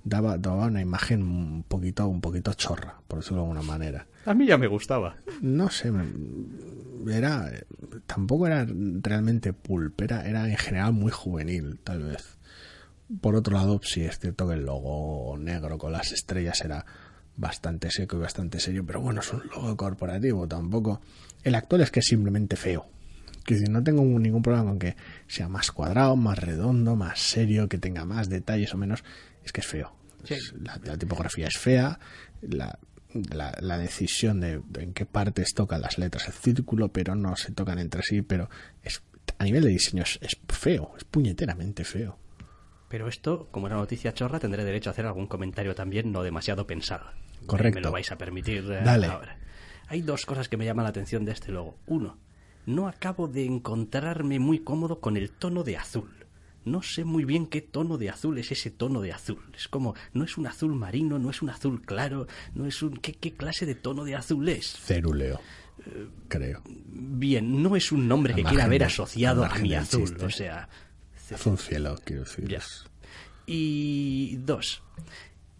[0.05, 4.07] daba, daba una imagen un poquito, un poquito chorra, por decirlo de alguna manera.
[4.25, 5.17] A mí ya me gustaba.
[5.43, 7.53] No sé, me- era,
[8.07, 8.67] tampoco era
[9.03, 12.34] realmente pulp, era, era en general muy juvenil, tal vez.
[13.21, 16.85] Por otro lado, sí es cierto que el logo negro con las estrellas era
[17.37, 21.01] bastante seco y bastante serio, pero bueno, es un logo corporativo, tampoco.
[21.43, 22.87] El actual es que es simplemente feo.
[23.45, 24.97] Que si no tengo ningún problema con que
[25.27, 29.05] sea más cuadrado, más redondo, más serio, que tenga más detalles o menos,
[29.45, 29.95] es que es feo.
[30.25, 30.35] Sí.
[30.35, 31.99] Es- la, la tipografía es fea,
[32.41, 32.79] la,
[33.13, 37.37] la, la decisión de, de en qué partes tocan las letras el círculo, pero no
[37.37, 38.49] se tocan entre sí, pero
[38.83, 39.03] es,
[39.39, 42.19] a nivel de diseño es, es feo, es puñeteramente feo.
[42.89, 46.67] Pero esto, como era noticia chorra, tendré derecho a hacer algún comentario también no demasiado
[46.67, 47.07] pensado.
[47.47, 47.79] Correcto.
[47.81, 49.07] Me lo vais a permitir eh, Dale.
[49.07, 49.39] ahora.
[49.89, 51.77] Hay dos cosas que me llaman la atención de este logo.
[51.87, 52.19] Uno,
[52.67, 56.11] no acabo de encontrarme muy cómodo con el tono de azul.
[56.65, 59.43] No sé muy bien qué tono de azul es ese tono de azul.
[59.55, 62.97] Es como, no es un azul marino, no es un azul claro, no es un...
[62.97, 64.73] ¿Qué, qué clase de tono de azul es?
[64.79, 65.41] Ceruleo,
[66.29, 66.63] creo.
[66.67, 70.05] Bien, no es un nombre que quiera ver de- asociado a mi azul.
[70.05, 70.25] chiste.
[70.25, 70.69] O sea,
[71.31, 72.49] Es un cielo, quiero decir.
[72.49, 72.59] Ya.
[72.59, 72.85] es-
[73.47, 74.83] Y dos,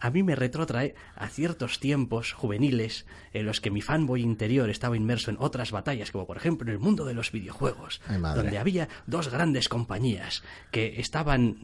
[0.01, 4.97] a mí me retrotrae a ciertos tiempos juveniles en los que mi fanboy interior estaba
[4.97, 8.59] inmerso en otras batallas, como por ejemplo en el mundo de los videojuegos, Ay, donde
[8.59, 11.57] había dos grandes compañías que estaban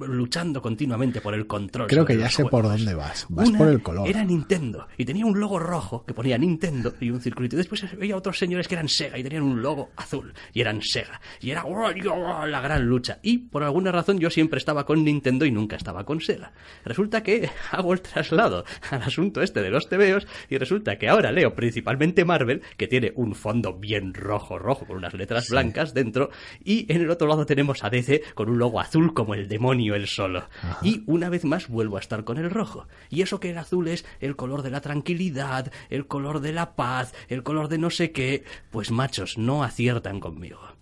[0.00, 1.88] luchando continuamente por el control.
[1.88, 3.26] Creo que ya sé por dónde vas.
[3.28, 4.08] Vas Una por el color.
[4.08, 7.56] Era Nintendo y tenía un logo rojo que ponía Nintendo y un circulito.
[7.56, 10.82] Y después había otros señores que eran Sega y tenían un logo azul y eran
[10.82, 11.20] Sega.
[11.40, 13.18] Y era ¡oh, la gran lucha.
[13.22, 16.52] Y por alguna razón yo siempre estaba con Nintendo y nunca estaba con Sega.
[16.84, 21.32] Resulta que hago el traslado al asunto este de los tebeos y resulta que ahora
[21.32, 26.30] leo principalmente Marvel, que tiene un fondo bien rojo, rojo, con unas letras blancas dentro,
[26.64, 29.94] y en el otro lado tenemos a DC con un logo azul como el demonio
[29.94, 30.48] el solo.
[30.82, 32.86] Y una vez más vuelvo a estar con el rojo.
[33.10, 36.74] Y eso que el azul es el color de la tranquilidad, el color de la
[36.74, 40.75] paz, el color de no sé qué, pues machos, no aciertan conmigo.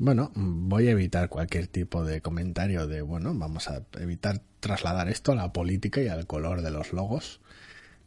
[0.00, 5.32] Bueno, voy a evitar cualquier tipo de comentario de, bueno, vamos a evitar trasladar esto
[5.32, 7.42] a la política y al color de los logos.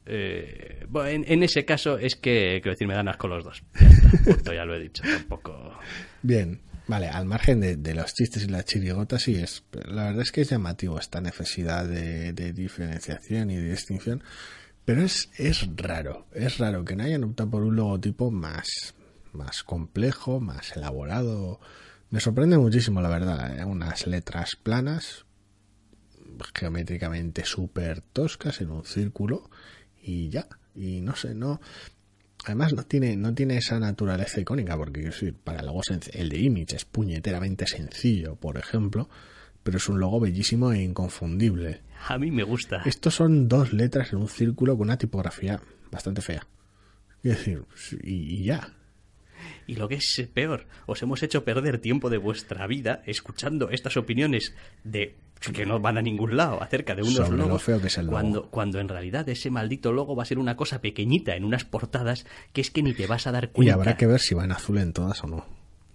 [0.07, 3.63] Eh, bueno, en, en ese caso es que, quiero decir, me dan asco los dos.
[3.79, 5.77] Ya está, punto, ya lo he dicho, tampoco...
[6.23, 9.63] Bien, vale, al margen de, de los chistes y las chirigotas, sí es.
[9.85, 14.23] La verdad es que es llamativo esta necesidad de, de diferenciación y de distinción,
[14.83, 18.95] pero es, es raro, es raro que no hayan optado por un logotipo más,
[19.33, 21.59] más complejo, más elaborado.
[22.09, 23.65] Me sorprende muchísimo, la verdad, ¿eh?
[23.65, 25.25] unas letras planas,
[26.53, 29.49] geométricamente súper toscas en un círculo
[30.01, 30.47] y ya.
[30.75, 31.61] Y no sé, no.
[32.45, 36.29] Además no tiene, no tiene esa naturaleza icónica, porque quiero decir, para el logo el
[36.29, 39.09] de Image es puñeteramente sencillo, por ejemplo,
[39.63, 41.81] pero es un logo bellísimo e inconfundible.
[42.07, 42.81] A mí me gusta.
[42.85, 46.45] Estos son dos letras en un círculo con una tipografía bastante fea.
[47.21, 47.65] Quiero decir,
[48.03, 48.73] y ya.
[49.67, 53.97] Y lo que es peor, os hemos hecho perder tiempo de vuestra vida escuchando estas
[53.97, 54.53] opiniones
[54.83, 55.15] de
[55.53, 57.97] que no van a ningún lado acerca de unos Sobre lo logos feo que es
[57.97, 58.13] el logo.
[58.17, 61.65] cuando cuando en realidad ese maldito logo va a ser una cosa pequeñita en unas
[61.65, 63.73] portadas que es que ni te vas a dar Y cuenta.
[63.73, 65.45] habrá que ver si va en azul en todas o no.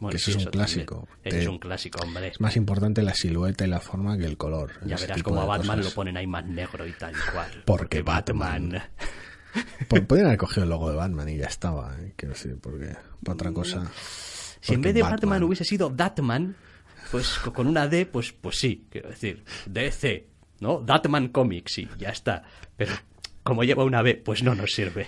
[0.00, 1.08] Bueno, que eso es un clásico.
[1.22, 2.28] Te- es un clásico, hombre.
[2.28, 4.72] Es más importante la silueta y la forma que el color.
[4.86, 5.92] Ya verás como a Batman cosas.
[5.92, 7.62] lo ponen ahí más negro y tal y cual.
[7.64, 8.80] Porque Batman.
[9.88, 11.96] Podrían haber cogido el logo de Batman y ya estaba.
[12.00, 12.12] ¿eh?
[12.16, 12.94] Quiero decir, porque
[13.24, 13.90] por otra cosa.
[14.60, 16.56] Si en vez de Batman, hubiese sido Datman,
[17.10, 20.26] pues co- con una D, pues, pues sí, quiero decir, DC,
[20.60, 20.80] ¿no?
[20.80, 22.42] Datman Comics, sí, ya está.
[22.76, 22.92] Pero
[23.42, 25.06] como lleva una B, pues no nos sirve.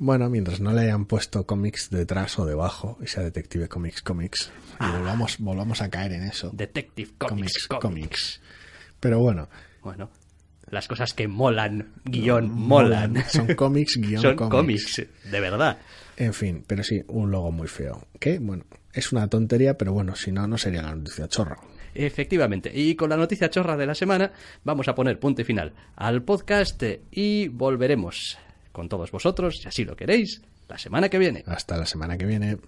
[0.00, 4.52] Bueno, mientras no le hayan puesto cómics detrás o debajo, y sea Detective Comics Comics,
[4.80, 6.50] y volvamos, volvamos a caer en eso.
[6.52, 7.80] Detective Comics, Comics, Comics.
[7.82, 8.40] Comics.
[9.00, 9.48] Pero bueno,
[9.82, 10.10] Bueno,
[10.70, 13.24] las cosas que molan, guion, molan.
[13.28, 14.52] Son cómics, guion Son cómics.
[14.96, 15.78] cómics, de verdad.
[16.16, 18.06] En fin, pero sí, un logo muy feo.
[18.18, 21.58] Que, bueno, es una tontería, pero bueno, si no, no sería la noticia chorra.
[21.94, 22.70] Efectivamente.
[22.74, 24.32] Y con la noticia chorra de la semana
[24.64, 28.38] vamos a poner punto y final al podcast y volveremos
[28.72, 31.42] con todos vosotros, si así lo queréis, la semana que viene.
[31.46, 32.58] Hasta la semana que viene.